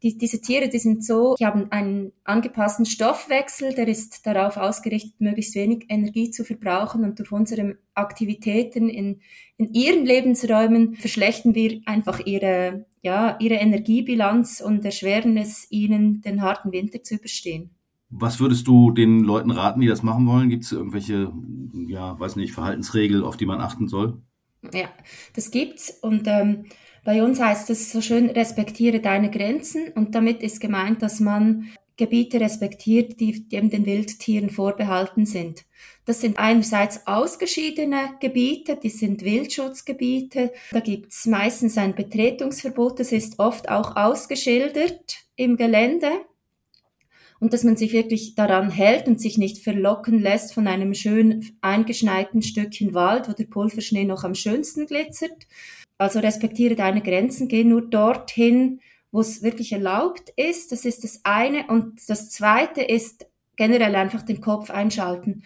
die, 0.04 0.18
diese 0.18 0.42
Tiere, 0.42 0.68
die 0.68 0.80
sind 0.80 1.06
so, 1.06 1.36
die 1.40 1.46
haben 1.46 1.72
einen 1.72 2.12
angepassten 2.24 2.86
Stoffwechsel, 2.86 3.74
der 3.76 3.88
ist 3.88 4.26
darauf 4.26 4.58
ausgerichtet, 4.58 5.20
möglichst 5.20 5.54
wenig 5.54 5.86
Energie 5.90 6.32
zu 6.32 6.44
verbrauchen 6.44 7.04
und 7.04 7.20
durch 7.20 7.32
unsere 7.32 7.78
Aktivitäten 7.94 8.90
in, 8.90 9.22
in 9.58 9.74
ihren 9.74 10.06
Lebensräumen 10.06 10.96
verschlechtern 10.96 11.54
wir 11.54 11.82
einfach 11.86 12.20
ihre, 12.26 12.86
ja, 13.04 13.38
ihre 13.40 13.56
Energiebilanz 13.56 14.62
und 14.62 14.84
erschweren 14.84 15.38
es 15.38 15.68
ihnen, 15.70 16.22
den 16.22 16.42
harten 16.42 16.72
Winter 16.72 17.04
zu 17.04 17.16
überstehen. 17.16 17.70
Was 18.10 18.40
würdest 18.40 18.68
du 18.68 18.92
den 18.92 19.22
Leuten 19.22 19.52
raten, 19.52 19.82
die 19.82 19.88
das 19.88 20.04
machen 20.04 20.28
wollen? 20.28 20.50
Gibt 20.50 20.66
es 20.66 20.72
irgendwelche, 20.72 21.32
ja, 21.88 22.20
weiß 22.20 22.36
nicht, 22.36 22.54
Verhaltensregeln, 22.54 23.24
auf 23.24 23.38
die 23.38 23.46
man 23.46 23.62
achten 23.62 23.88
soll? 23.88 24.22
Ja, 24.74 24.90
das 25.34 25.50
gibt's 25.50 25.98
und 26.02 26.24
ähm, 26.28 26.66
bei 27.04 27.24
uns 27.24 27.40
heißt 27.40 27.70
es 27.70 27.92
so 27.92 28.02
schön, 28.02 28.30
respektiere 28.30 29.00
deine 29.00 29.32
Grenzen 29.32 29.92
und 29.96 30.14
damit 30.16 30.44
ist 30.44 30.60
gemeint, 30.60 31.02
dass 31.02 31.20
man 31.20 31.70
Gebiete 31.98 32.40
respektiert, 32.40 33.20
die 33.20 33.48
dem 33.48 33.70
den 33.70 33.86
Wildtieren 33.86 34.50
vorbehalten 34.50 35.26
sind. 35.26 35.66
Das 36.06 36.22
sind 36.22 36.40
einerseits 36.40 37.06
ausgeschiedene 37.06 38.16
Gebiete, 38.20 38.76
die 38.76 38.90
sind 38.90 39.24
Wildschutzgebiete. 39.24 40.52
Da 40.72 40.80
gibt 40.80 41.12
es 41.12 41.26
meistens 41.28 41.78
ein 41.78 41.94
Betretungsverbot, 41.94 43.00
das 43.00 43.12
ist 43.12 43.38
oft 43.40 43.70
auch 43.70 43.96
ausgeschildert 43.96 45.18
im 45.36 45.58
Gelände. 45.58 46.10
Und 47.42 47.54
dass 47.54 47.66
man 47.66 47.76
sich 47.76 47.92
wirklich 47.92 48.36
daran 48.36 48.70
hält 48.70 49.08
und 49.08 49.20
sich 49.20 49.38
nicht 49.38 49.58
verlocken 49.58 50.20
lässt 50.20 50.54
von 50.54 50.68
einem 50.68 50.94
schön 50.94 51.50
eingeschneiten 51.60 52.42
Stückchen 52.42 52.94
Wald, 52.94 53.28
wo 53.28 53.34
der 53.34 53.46
Pulverschnee 53.46 54.06
noch 54.06 54.24
am 54.24 54.36
schönsten 54.36 54.86
glitzert, 54.86 55.48
also 55.98 56.20
respektiere 56.20 56.76
deine 56.76 57.02
Grenzen, 57.02 57.48
geh 57.48 57.64
nur 57.64 57.82
dorthin, 57.82 58.80
wo 59.12 59.20
es 59.20 59.44
wirklich 59.44 59.72
erlaubt 59.72 60.34
ist. 60.36 60.72
Das 60.72 60.84
ist 60.84 61.04
das 61.04 61.22
eine. 61.24 61.68
Und 61.68 62.00
das 62.08 62.32
zweite 62.32 62.82
ist 62.82 63.28
generell 63.56 63.96
einfach 63.96 64.24
den 64.24 64.42
Kopf 64.42 64.72
einschalten. 64.72 65.44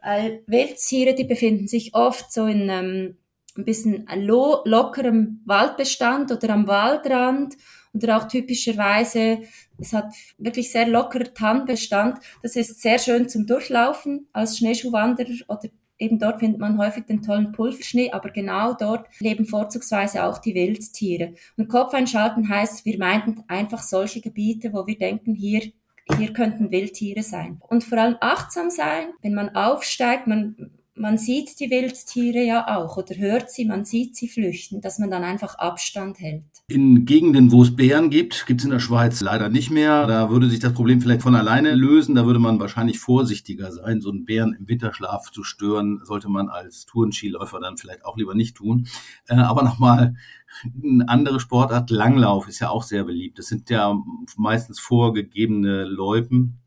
Weil 0.00 0.42
Wildtiere, 0.46 1.14
die 1.14 1.24
befinden 1.24 1.66
sich 1.66 1.94
oft 1.94 2.32
so 2.32 2.46
in 2.46 2.68
ähm, 2.68 3.16
ein 3.56 3.64
bisschen 3.64 4.06
lo 4.14 4.62
lockerem 4.64 5.40
Waldbestand 5.44 6.30
oder 6.30 6.50
am 6.50 6.68
Waldrand 6.68 7.56
oder 7.92 8.16
auch 8.16 8.28
typischerweise, 8.28 9.40
es 9.78 9.92
hat 9.92 10.12
wirklich 10.38 10.70
sehr 10.70 10.86
locker 10.86 11.32
Tannenbestand. 11.34 12.18
Das 12.42 12.56
ist 12.56 12.80
sehr 12.80 12.98
schön 12.98 13.28
zum 13.28 13.46
Durchlaufen 13.46 14.28
als 14.32 14.58
Schneeschuhwanderer 14.58 15.34
oder 15.48 15.68
eben 15.98 16.18
dort 16.18 16.40
findet 16.40 16.60
man 16.60 16.78
häufig 16.78 17.04
den 17.06 17.22
tollen 17.22 17.52
Pulverschnee, 17.52 18.10
aber 18.12 18.30
genau 18.30 18.74
dort 18.74 19.06
leben 19.20 19.44
vorzugsweise 19.44 20.24
auch 20.24 20.38
die 20.38 20.54
Wildtiere. 20.54 21.34
Und 21.56 21.68
Kopf 21.68 21.92
einschalten 21.92 22.48
heißt, 22.48 22.84
wir 22.86 22.98
meinten 22.98 23.42
einfach 23.48 23.82
solche 23.82 24.20
Gebiete, 24.20 24.72
wo 24.72 24.86
wir 24.86 24.96
denken, 24.96 25.34
hier 25.34 25.72
hier 26.16 26.32
könnten 26.32 26.70
Wildtiere 26.70 27.22
sein. 27.22 27.60
Und 27.68 27.84
vor 27.84 27.98
allem 27.98 28.16
achtsam 28.20 28.70
sein, 28.70 29.12
wenn 29.22 29.34
man 29.34 29.54
aufsteigt, 29.54 30.26
man, 30.26 30.70
man 30.94 31.18
sieht 31.18 31.58
die 31.60 31.70
Wildtiere 31.70 32.44
ja 32.44 32.76
auch 32.76 32.96
oder 32.96 33.16
hört 33.16 33.50
sie, 33.50 33.64
man 33.64 33.84
sieht 33.84 34.16
sie 34.16 34.28
flüchten, 34.28 34.80
dass 34.80 34.98
man 34.98 35.10
dann 35.10 35.24
einfach 35.24 35.54
Abstand 35.54 36.18
hält. 36.18 36.44
In 36.68 37.04
Gegenden, 37.04 37.52
wo 37.52 37.62
es 37.62 37.74
Bären 37.74 38.10
gibt, 38.10 38.46
gibt 38.46 38.60
es 38.60 38.64
in 38.64 38.70
der 38.70 38.80
Schweiz 38.80 39.20
leider 39.20 39.48
nicht 39.48 39.70
mehr. 39.70 40.06
Da 40.06 40.30
würde 40.30 40.48
sich 40.48 40.58
das 40.58 40.72
Problem 40.72 41.00
vielleicht 41.00 41.22
von 41.22 41.34
alleine 41.34 41.74
lösen. 41.74 42.14
Da 42.14 42.26
würde 42.26 42.38
man 42.38 42.60
wahrscheinlich 42.60 42.98
vorsichtiger 42.98 43.72
sein. 43.72 44.00
So 44.00 44.10
einen 44.10 44.24
Bären 44.24 44.52
im 44.52 44.68
Winterschlaf 44.68 45.30
zu 45.30 45.42
stören, 45.42 46.00
sollte 46.04 46.28
man 46.28 46.48
als 46.48 46.86
Tourenskiläufer 46.86 47.60
dann 47.60 47.76
vielleicht 47.76 48.04
auch 48.04 48.16
lieber 48.16 48.34
nicht 48.34 48.56
tun. 48.56 48.86
Äh, 49.26 49.36
aber 49.36 49.62
nochmal, 49.62 50.14
eine 50.82 51.08
andere 51.08 51.40
Sportart, 51.40 51.90
Langlauf, 51.90 52.48
ist 52.48 52.60
ja 52.60 52.70
auch 52.70 52.82
sehr 52.82 53.04
beliebt. 53.04 53.38
Das 53.38 53.46
sind 53.46 53.70
ja 53.70 53.96
meistens 54.36 54.80
vorgegebene 54.80 55.84
Loipen. 55.84 56.58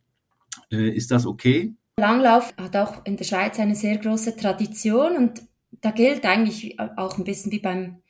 Äh, 0.71 0.89
ist 0.89 1.11
das 1.11 1.25
okay? 1.25 1.75
Langlauf 1.99 2.53
hat 2.57 2.75
auch 2.75 3.05
in 3.05 3.17
der 3.17 3.25
Schweiz 3.25 3.59
eine 3.59 3.75
sehr 3.75 3.97
große 3.97 4.35
Tradition 4.35 5.15
und 5.15 5.43
da 5.81 5.91
gilt 5.91 6.25
eigentlich 6.25 6.79
auch 6.79 7.17
ein 7.17 7.23
bisschen 7.23 7.51
wie 7.51 7.59
beim, 7.59 8.01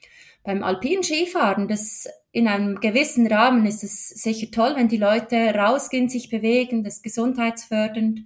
beim 0.44 0.64
alpinen 0.64 1.04
Skifahren, 1.04 1.68
dass 1.68 2.08
in 2.32 2.48
einem 2.48 2.80
gewissen 2.80 3.28
Rahmen 3.28 3.66
ist 3.66 3.84
es 3.84 4.10
sicher 4.10 4.50
toll, 4.52 4.74
wenn 4.76 4.88
die 4.88 4.98
Leute 4.98 5.54
rausgehen, 5.54 6.10
sich 6.10 6.30
bewegen, 6.30 6.84
das 6.84 7.02
gesundheitsfördernd 7.02 8.22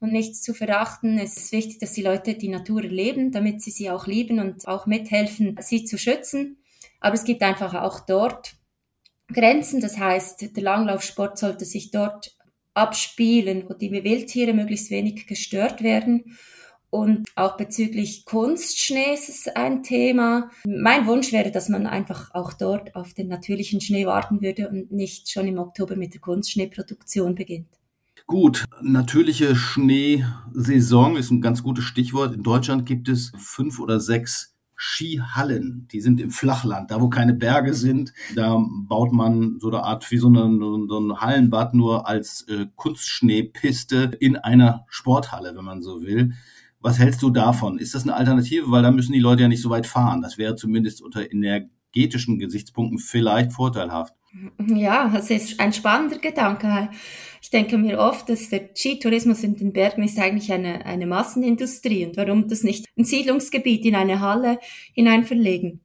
und 0.00 0.12
nichts 0.12 0.42
zu 0.42 0.54
verachten. 0.54 1.18
Es 1.18 1.36
ist 1.36 1.52
wichtig, 1.52 1.78
dass 1.80 1.92
die 1.92 2.02
Leute 2.02 2.34
die 2.34 2.48
Natur 2.48 2.84
erleben, 2.84 3.32
damit 3.32 3.62
sie 3.62 3.70
sie 3.70 3.90
auch 3.90 4.06
lieben 4.06 4.38
und 4.38 4.68
auch 4.68 4.86
mithelfen, 4.86 5.56
sie 5.60 5.84
zu 5.84 5.98
schützen. 5.98 6.62
Aber 7.00 7.14
es 7.14 7.24
gibt 7.24 7.42
einfach 7.42 7.74
auch 7.74 8.00
dort 8.00 8.54
Grenzen. 9.32 9.80
Das 9.80 9.98
heißt, 9.98 10.56
der 10.56 10.62
Langlaufsport 10.62 11.38
sollte 11.38 11.64
sich 11.64 11.90
dort 11.90 12.37
abspielen, 12.78 13.64
wo 13.68 13.74
die 13.74 13.90
Wildtiere 13.90 14.54
möglichst 14.54 14.90
wenig 14.90 15.26
gestört 15.26 15.82
werden. 15.82 16.36
Und 16.90 17.28
auch 17.34 17.58
bezüglich 17.58 18.24
Kunstschnee 18.24 19.12
ist 19.12 19.28
es 19.28 19.48
ein 19.48 19.82
Thema. 19.82 20.50
Mein 20.64 21.06
Wunsch 21.06 21.32
wäre, 21.32 21.50
dass 21.50 21.68
man 21.68 21.86
einfach 21.86 22.34
auch 22.34 22.54
dort 22.54 22.96
auf 22.96 23.12
den 23.12 23.28
natürlichen 23.28 23.82
Schnee 23.82 24.06
warten 24.06 24.40
würde 24.40 24.70
und 24.70 24.90
nicht 24.90 25.30
schon 25.30 25.46
im 25.46 25.58
Oktober 25.58 25.96
mit 25.96 26.14
der 26.14 26.22
Kunstschneeproduktion 26.22 27.34
beginnt. 27.34 27.68
Gut, 28.26 28.64
natürliche 28.82 29.54
Schneesaison 29.54 31.16
ist 31.16 31.30
ein 31.30 31.40
ganz 31.40 31.62
gutes 31.62 31.84
Stichwort. 31.84 32.34
In 32.34 32.42
Deutschland 32.42 32.86
gibt 32.86 33.08
es 33.08 33.32
fünf 33.36 33.80
oder 33.80 34.00
sechs 34.00 34.57
Skihallen. 34.78 35.88
Die 35.90 36.00
sind 36.00 36.20
im 36.20 36.30
Flachland, 36.30 36.90
da 36.92 37.00
wo 37.00 37.08
keine 37.08 37.34
Berge 37.34 37.74
sind. 37.74 38.12
Da 38.36 38.64
baut 38.86 39.12
man 39.12 39.58
so 39.58 39.68
eine 39.68 39.82
Art 39.82 40.08
wie 40.10 40.18
so, 40.18 40.28
eine, 40.28 40.86
so 40.88 40.98
ein 41.00 41.20
Hallenbad 41.20 41.74
nur 41.74 42.06
als 42.06 42.42
äh, 42.48 42.66
Kunstschneepiste 42.76 44.12
in 44.20 44.36
einer 44.36 44.86
Sporthalle, 44.88 45.56
wenn 45.56 45.64
man 45.64 45.82
so 45.82 46.02
will. 46.02 46.32
Was 46.80 47.00
hältst 47.00 47.22
du 47.22 47.30
davon? 47.30 47.78
Ist 47.78 47.96
das 47.96 48.04
eine 48.04 48.14
Alternative? 48.14 48.70
Weil 48.70 48.84
da 48.84 48.92
müssen 48.92 49.12
die 49.12 49.18
Leute 49.18 49.42
ja 49.42 49.48
nicht 49.48 49.62
so 49.62 49.70
weit 49.70 49.86
fahren. 49.86 50.22
Das 50.22 50.38
wäre 50.38 50.54
zumindest 50.54 51.02
unter 51.02 51.28
energetischen 51.30 52.38
Gesichtspunkten 52.38 53.00
vielleicht 53.00 53.52
vorteilhaft. 53.52 54.14
Ja, 54.66 55.12
es 55.16 55.30
ist 55.30 55.58
ein 55.58 55.72
spannender 55.72 56.18
Gedanke. 56.18 56.90
Ich 57.40 57.50
denke 57.50 57.78
mir 57.78 57.98
oft, 57.98 58.28
dass 58.28 58.50
der 58.50 58.70
Skitourismus 58.74 59.42
in 59.42 59.56
den 59.56 59.72
Bergen 59.72 60.02
ist 60.02 60.18
eigentlich 60.18 60.52
eine, 60.52 60.84
eine 60.84 61.06
Massenindustrie 61.06 62.04
und 62.06 62.16
warum 62.16 62.46
das 62.46 62.62
nicht 62.62 62.86
ein 62.98 63.04
Siedlungsgebiet 63.04 63.86
in 63.86 63.94
eine 63.94 64.20
Halle 64.20 64.58
hinein 64.92 65.24
verlegen. 65.24 65.80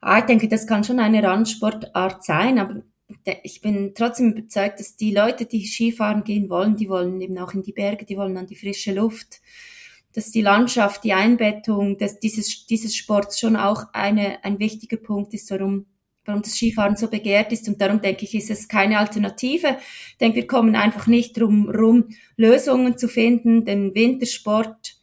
Ah, 0.00 0.18
ich 0.18 0.24
denke, 0.24 0.48
das 0.48 0.66
kann 0.66 0.84
schon 0.84 1.00
eine 1.00 1.22
Randsportart 1.22 2.24
sein, 2.24 2.58
aber 2.58 2.82
ich 3.42 3.60
bin 3.60 3.92
trotzdem 3.94 4.32
überzeugt, 4.32 4.80
dass 4.80 4.96
die 4.96 5.12
Leute, 5.12 5.44
die 5.44 5.66
Skifahren 5.66 6.24
gehen 6.24 6.48
wollen, 6.48 6.76
die 6.76 6.88
wollen 6.88 7.20
eben 7.20 7.38
auch 7.38 7.54
in 7.54 7.62
die 7.62 7.72
Berge, 7.72 8.04
die 8.04 8.16
wollen 8.16 8.36
an 8.36 8.46
die 8.46 8.56
frische 8.56 8.94
Luft, 8.94 9.40
dass 10.12 10.30
die 10.30 10.42
Landschaft, 10.42 11.04
die 11.04 11.12
Einbettung 11.12 11.98
dass 11.98 12.20
dieses, 12.20 12.66
dieses 12.66 12.96
Sports 12.96 13.40
schon 13.40 13.56
auch 13.56 13.86
eine, 13.92 14.44
ein 14.44 14.58
wichtiger 14.58 14.96
Punkt 14.96 15.34
ist, 15.34 15.50
warum 15.50 15.86
warum 16.24 16.42
das 16.42 16.54
Skifahren 16.54 16.96
so 16.96 17.08
begehrt 17.08 17.52
ist. 17.52 17.68
Und 17.68 17.80
darum 17.80 18.00
denke 18.00 18.24
ich, 18.24 18.34
ist 18.34 18.50
es 18.50 18.68
keine 18.68 18.98
Alternative. 18.98 19.76
Ich 20.10 20.18
denke, 20.18 20.36
wir 20.36 20.46
kommen 20.46 20.76
einfach 20.76 21.06
nicht 21.06 21.38
drum 21.38 21.68
rum, 21.68 22.10
Lösungen 22.36 22.96
zu 22.96 23.08
finden, 23.08 23.64
den 23.64 23.94
Wintersport 23.94 24.96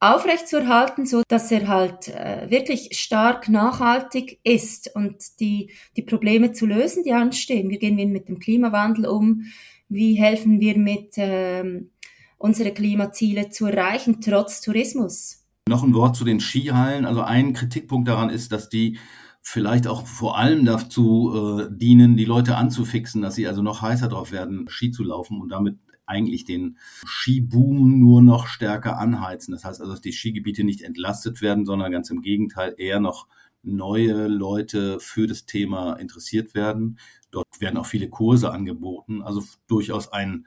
aufrechtzuerhalten, 0.00 1.06
so 1.06 1.22
dass 1.28 1.50
er 1.50 1.66
halt 1.66 2.08
äh, 2.08 2.50
wirklich 2.50 2.90
stark 2.92 3.48
nachhaltig 3.48 4.38
ist 4.44 4.94
und 4.94 5.16
die, 5.40 5.70
die 5.96 6.02
Probleme 6.02 6.52
zu 6.52 6.66
lösen, 6.66 7.04
die 7.04 7.12
anstehen. 7.12 7.70
Wie 7.70 7.78
gehen 7.78 7.96
wir 7.96 8.06
mit 8.06 8.28
dem 8.28 8.38
Klimawandel 8.38 9.06
um? 9.06 9.44
Wie 9.88 10.14
helfen 10.14 10.60
wir 10.60 10.76
mit, 10.76 11.14
ähm, 11.16 11.90
unsere 12.36 12.72
Klimaziele 12.72 13.48
zu 13.48 13.66
erreichen, 13.66 14.20
trotz 14.20 14.60
Tourismus? 14.60 15.42
Noch 15.66 15.82
ein 15.82 15.94
Wort 15.94 16.16
zu 16.16 16.26
den 16.26 16.40
Skihallen. 16.40 17.06
Also 17.06 17.22
ein 17.22 17.54
Kritikpunkt 17.54 18.06
daran 18.06 18.28
ist, 18.28 18.52
dass 18.52 18.68
die 18.68 18.98
vielleicht 19.46 19.86
auch 19.86 20.06
vor 20.06 20.38
allem 20.38 20.64
dazu 20.64 21.60
äh, 21.60 21.68
dienen, 21.70 22.16
die 22.16 22.24
Leute 22.24 22.56
anzufixen, 22.56 23.20
dass 23.20 23.34
sie 23.34 23.46
also 23.46 23.60
noch 23.60 23.82
heißer 23.82 24.08
drauf 24.08 24.32
werden, 24.32 24.66
Ski 24.68 24.90
zu 24.90 25.04
laufen 25.04 25.40
und 25.40 25.50
damit 25.50 25.78
eigentlich 26.06 26.44
den 26.44 26.78
Skiboom 27.06 28.00
nur 28.00 28.22
noch 28.22 28.46
stärker 28.46 28.98
anheizen. 28.98 29.52
Das 29.52 29.64
heißt 29.64 29.80
also, 29.80 29.92
dass 29.92 30.00
die 30.00 30.12
Skigebiete 30.12 30.64
nicht 30.64 30.80
entlastet 30.80 31.42
werden, 31.42 31.66
sondern 31.66 31.92
ganz 31.92 32.08
im 32.08 32.22
Gegenteil 32.22 32.74
eher 32.78 33.00
noch 33.00 33.28
neue 33.62 34.28
Leute 34.28 34.98
für 34.98 35.26
das 35.26 35.44
Thema 35.44 35.94
interessiert 35.94 36.54
werden. 36.54 36.98
Dort 37.30 37.60
werden 37.60 37.76
auch 37.76 37.86
viele 37.86 38.08
Kurse 38.08 38.50
angeboten, 38.50 39.22
also 39.22 39.42
durchaus 39.66 40.10
ein 40.10 40.46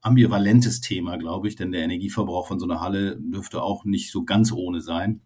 ambivalentes 0.00 0.80
Thema, 0.80 1.18
glaube 1.18 1.48
ich, 1.48 1.56
denn 1.56 1.72
der 1.72 1.82
Energieverbrauch 1.82 2.48
von 2.48 2.58
so 2.58 2.64
einer 2.64 2.80
Halle 2.80 3.18
dürfte 3.20 3.62
auch 3.62 3.84
nicht 3.84 4.10
so 4.10 4.24
ganz 4.24 4.50
ohne 4.50 4.80
sein. 4.80 5.20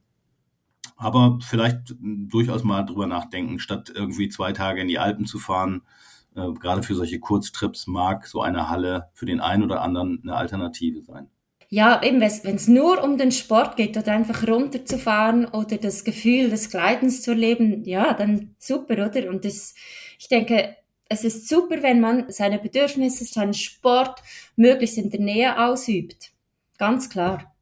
Aber 0.97 1.39
vielleicht 1.41 1.95
durchaus 2.01 2.65
mal 2.65 2.83
drüber 2.83 3.07
nachdenken, 3.07 3.59
statt 3.59 3.93
irgendwie 3.95 4.29
zwei 4.29 4.53
Tage 4.53 4.81
in 4.81 4.89
die 4.89 4.99
Alpen 4.99 5.27
zu 5.27 5.39
fahren. 5.39 5.83
Äh, 6.37 6.53
gerade 6.53 6.83
für 6.83 6.95
solche 6.95 7.21
Kurztrips 7.21 7.87
mag 7.87 8.27
so 8.27 8.43
eine 8.43 8.69
Halle 8.69 9.11
für 9.13 9.27
den 9.27 9.41
einen 9.41 9.63
oder 9.63 9.83
anderen 9.83 10.21
eine 10.23 10.37
Alternative 10.37 11.03
sein. 11.03 11.29
Ja, 11.69 12.01
eben, 12.03 12.21
wenn 12.21 12.55
es 12.55 12.69
nur 12.69 13.03
um 13.03 13.19
den 13.19 13.33
Sport 13.33 13.77
geht 13.77 13.97
oder 13.97 14.13
einfach 14.13 14.47
runterzufahren 14.47 15.47
oder 15.47 15.77
das 15.77 16.05
Gefühl 16.05 16.51
des 16.51 16.71
Gleitens 16.71 17.23
zu 17.23 17.33
erleben, 17.33 17.85
ja, 17.85 18.15
dann 18.15 18.55
super, 18.59 18.95
oder? 19.07 19.29
Und 19.29 19.45
das, 19.45 19.75
ich 20.19 20.29
denke, 20.29 20.77
es 21.09 21.25
ist 21.25 21.49
super, 21.49 21.83
wenn 21.83 22.01
man 22.01 22.31
seine 22.31 22.59
Bedürfnisse, 22.59 23.25
seinen 23.25 23.55
Sport 23.55 24.23
möglichst 24.57 24.99
in 24.99 25.11
der 25.11 25.21
Nähe 25.21 25.67
ausübt. 25.67 26.33
Ganz 26.79 27.09
klar. 27.09 27.54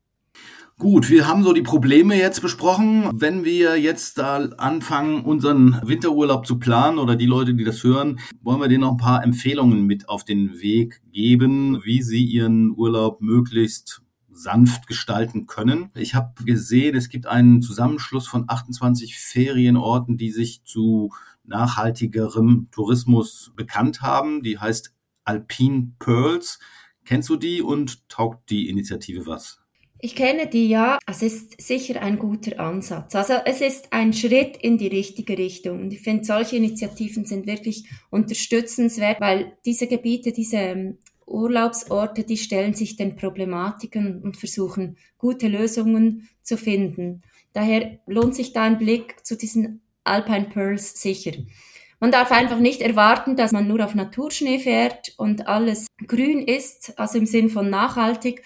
Gut, 0.78 1.10
wir 1.10 1.28
haben 1.28 1.44
so 1.44 1.52
die 1.52 1.62
Probleme 1.62 2.16
jetzt 2.16 2.40
besprochen. 2.40 3.08
Wenn 3.14 3.44
wir 3.44 3.78
jetzt 3.78 4.18
da 4.18 4.38
anfangen, 4.56 5.24
unseren 5.24 5.80
Winterurlaub 5.84 6.46
zu 6.46 6.58
planen 6.58 6.98
oder 6.98 7.14
die 7.14 7.26
Leute, 7.26 7.54
die 7.54 7.64
das 7.64 7.84
hören, 7.84 8.18
wollen 8.40 8.60
wir 8.60 8.68
denen 8.68 8.80
noch 8.80 8.92
ein 8.92 8.96
paar 8.96 9.22
Empfehlungen 9.22 9.86
mit 9.86 10.08
auf 10.08 10.24
den 10.24 10.60
Weg 10.60 11.00
geben, 11.12 11.84
wie 11.84 12.02
sie 12.02 12.24
ihren 12.24 12.76
Urlaub 12.76 13.20
möglichst 13.20 14.02
sanft 14.32 14.86
gestalten 14.88 15.46
können. 15.46 15.90
Ich 15.94 16.14
habe 16.14 16.42
gesehen, 16.44 16.96
es 16.96 17.08
gibt 17.08 17.26
einen 17.26 17.62
Zusammenschluss 17.62 18.26
von 18.26 18.44
28 18.48 19.16
Ferienorten, 19.16 20.16
die 20.16 20.32
sich 20.32 20.64
zu 20.64 21.12
nachhaltigerem 21.44 22.68
Tourismus 22.72 23.52
bekannt 23.54 24.02
haben. 24.02 24.42
Die 24.42 24.58
heißt 24.58 24.92
Alpine 25.24 25.92
Pearls. 25.98 26.58
Kennst 27.04 27.28
du 27.28 27.36
die 27.36 27.62
und 27.62 28.08
taugt 28.08 28.50
die 28.50 28.68
Initiative 28.68 29.26
was? 29.26 29.61
Ich 30.04 30.16
kenne 30.16 30.48
die 30.48 30.68
ja, 30.68 30.98
es 31.06 31.22
ist 31.22 31.62
sicher 31.62 32.02
ein 32.02 32.18
guter 32.18 32.58
Ansatz. 32.58 33.14
Also 33.14 33.34
es 33.44 33.60
ist 33.60 33.92
ein 33.92 34.12
Schritt 34.12 34.56
in 34.56 34.76
die 34.76 34.88
richtige 34.88 35.38
Richtung. 35.38 35.80
Und 35.80 35.92
ich 35.92 36.00
finde, 36.00 36.24
solche 36.24 36.56
Initiativen 36.56 37.24
sind 37.24 37.46
wirklich 37.46 37.88
unterstützenswert, 38.10 39.20
weil 39.20 39.56
diese 39.64 39.86
Gebiete, 39.86 40.32
diese 40.32 40.56
ähm, 40.56 40.98
Urlaubsorte, 41.24 42.24
die 42.24 42.36
stellen 42.36 42.74
sich 42.74 42.96
den 42.96 43.14
Problematiken 43.14 44.20
und 44.22 44.36
versuchen, 44.36 44.96
gute 45.18 45.46
Lösungen 45.46 46.28
zu 46.42 46.56
finden. 46.56 47.22
Daher 47.52 48.00
lohnt 48.08 48.34
sich 48.34 48.52
da 48.52 48.64
ein 48.64 48.78
Blick 48.78 49.24
zu 49.24 49.36
diesen 49.36 49.82
Alpine 50.02 50.48
Pearls 50.52 51.00
sicher. 51.00 51.34
Man 52.00 52.10
darf 52.10 52.32
einfach 52.32 52.58
nicht 52.58 52.80
erwarten, 52.80 53.36
dass 53.36 53.52
man 53.52 53.68
nur 53.68 53.84
auf 53.84 53.94
Naturschnee 53.94 54.58
fährt 54.58 55.14
und 55.16 55.46
alles 55.46 55.86
grün 56.08 56.42
ist, 56.42 56.98
also 56.98 57.18
im 57.18 57.26
Sinn 57.26 57.48
von 57.48 57.70
nachhaltig, 57.70 58.42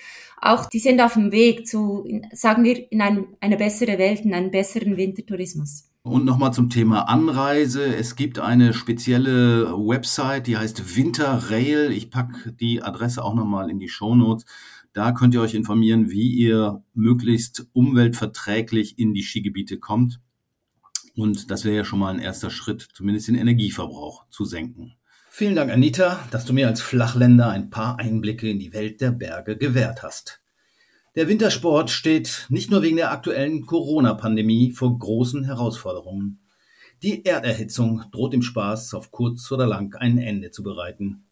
auch 0.52 0.66
die 0.66 0.78
sind 0.78 1.00
auf 1.00 1.14
dem 1.14 1.32
Weg 1.32 1.66
zu, 1.66 2.06
sagen 2.32 2.64
wir, 2.64 2.90
in 2.90 3.00
einem, 3.00 3.36
eine 3.40 3.56
bessere 3.56 3.98
Welt, 3.98 4.20
in 4.20 4.34
einen 4.34 4.50
besseren 4.50 4.96
Wintertourismus. 4.96 5.90
Und 6.02 6.24
nochmal 6.24 6.52
zum 6.52 6.70
Thema 6.70 7.08
Anreise. 7.08 7.84
Es 7.84 8.14
gibt 8.14 8.38
eine 8.38 8.74
spezielle 8.74 9.72
Website, 9.72 10.46
die 10.46 10.56
heißt 10.56 10.96
Winterrail. 10.96 11.90
Ich 11.90 12.10
packe 12.10 12.52
die 12.52 12.80
Adresse 12.80 13.24
auch 13.24 13.34
nochmal 13.34 13.70
in 13.70 13.80
die 13.80 13.88
Show 13.88 14.14
Notes. 14.14 14.44
Da 14.92 15.10
könnt 15.12 15.34
ihr 15.34 15.40
euch 15.40 15.54
informieren, 15.54 16.10
wie 16.10 16.30
ihr 16.30 16.82
möglichst 16.94 17.66
umweltverträglich 17.72 18.98
in 18.98 19.14
die 19.14 19.22
Skigebiete 19.22 19.78
kommt. 19.78 20.20
Und 21.16 21.50
das 21.50 21.64
wäre 21.64 21.76
ja 21.76 21.84
schon 21.84 21.98
mal 21.98 22.14
ein 22.14 22.20
erster 22.20 22.50
Schritt, 22.50 22.88
zumindest 22.94 23.26
den 23.28 23.34
Energieverbrauch 23.34 24.28
zu 24.28 24.44
senken. 24.44 24.94
Vielen 25.38 25.54
Dank, 25.54 25.70
Anita, 25.70 26.26
dass 26.30 26.46
du 26.46 26.54
mir 26.54 26.66
als 26.66 26.80
Flachländer 26.80 27.50
ein 27.50 27.68
paar 27.68 27.98
Einblicke 27.98 28.48
in 28.48 28.58
die 28.58 28.72
Welt 28.72 29.02
der 29.02 29.10
Berge 29.10 29.58
gewährt 29.58 30.02
hast. 30.02 30.40
Der 31.14 31.28
Wintersport 31.28 31.90
steht 31.90 32.46
nicht 32.48 32.70
nur 32.70 32.80
wegen 32.80 32.96
der 32.96 33.12
aktuellen 33.12 33.66
Corona-Pandemie 33.66 34.72
vor 34.72 34.98
großen 34.98 35.44
Herausforderungen. 35.44 36.40
Die 37.02 37.26
Erderhitzung 37.26 38.04
droht 38.12 38.32
dem 38.32 38.40
Spaß 38.40 38.94
auf 38.94 39.10
kurz 39.10 39.52
oder 39.52 39.66
lang 39.66 39.94
ein 39.96 40.16
Ende 40.16 40.52
zu 40.52 40.62
bereiten. 40.62 41.26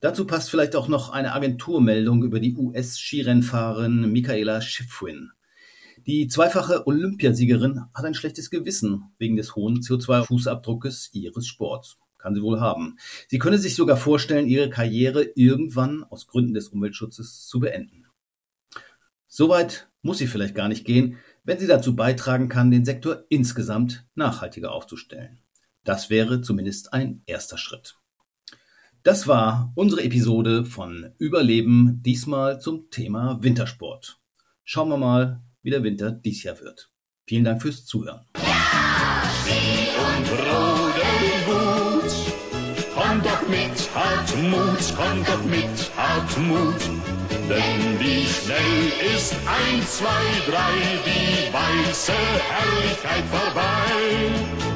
Dazu 0.00 0.26
passt 0.26 0.50
vielleicht 0.50 0.74
auch 0.74 0.88
noch 0.88 1.10
eine 1.10 1.32
Agenturmeldung 1.32 2.24
über 2.24 2.40
die 2.40 2.56
US-Skirennfahrerin 2.56 4.10
Michaela 4.10 4.60
Schifrin. 4.60 5.30
Die 6.04 6.26
zweifache 6.26 6.84
Olympiasiegerin 6.88 7.82
hat 7.94 8.04
ein 8.04 8.14
schlechtes 8.14 8.50
Gewissen 8.50 9.04
wegen 9.18 9.36
des 9.36 9.54
hohen 9.54 9.82
CO2-Fußabdruckes 9.82 11.10
ihres 11.12 11.46
Sports. 11.46 11.96
Kann 12.20 12.34
sie 12.34 12.42
wohl 12.42 12.60
haben. 12.60 12.98
Sie 13.28 13.38
könne 13.38 13.58
sich 13.58 13.74
sogar 13.74 13.96
vorstellen, 13.96 14.46
ihre 14.46 14.68
Karriere 14.68 15.22
irgendwann 15.34 16.04
aus 16.04 16.26
Gründen 16.26 16.54
des 16.54 16.68
Umweltschutzes 16.68 17.46
zu 17.46 17.60
beenden. 17.60 18.06
Soweit 19.26 19.88
muss 20.02 20.18
sie 20.18 20.26
vielleicht 20.26 20.54
gar 20.54 20.68
nicht 20.68 20.84
gehen, 20.84 21.16
wenn 21.44 21.58
sie 21.58 21.66
dazu 21.66 21.96
beitragen 21.96 22.48
kann, 22.48 22.70
den 22.70 22.84
Sektor 22.84 23.24
insgesamt 23.28 24.06
nachhaltiger 24.14 24.72
aufzustellen. 24.72 25.38
Das 25.84 26.10
wäre 26.10 26.42
zumindest 26.42 26.92
ein 26.92 27.22
erster 27.26 27.56
Schritt. 27.56 27.96
Das 29.02 29.26
war 29.26 29.72
unsere 29.76 30.02
Episode 30.02 30.66
von 30.66 31.12
Überleben, 31.16 32.02
diesmal 32.04 32.60
zum 32.60 32.90
Thema 32.90 33.42
Wintersport. 33.42 34.18
Schauen 34.64 34.90
wir 34.90 34.98
mal, 34.98 35.40
wie 35.62 35.70
der 35.70 35.82
Winter 35.82 36.10
dies 36.10 36.42
Jahr 36.42 36.60
wird. 36.60 36.90
Vielen 37.24 37.44
Dank 37.44 37.62
fürs 37.62 37.86
Zuhören. 37.86 38.26
Ja, 40.36 40.79
mit 43.50 43.90
Hartmut, 43.94 44.78
komm 44.96 45.24
doch 45.24 45.44
mit 45.44 45.90
Hartmut. 45.96 46.80
Denn 47.48 47.98
wie 47.98 48.24
schnell 48.24 49.16
ist 49.16 49.34
eins, 49.44 49.98
zwei, 49.98 50.22
drei, 50.48 50.74
die 51.04 51.52
weiße 51.52 52.12
Herrlichkeit 52.12 53.24
vorbei. 53.30 54.70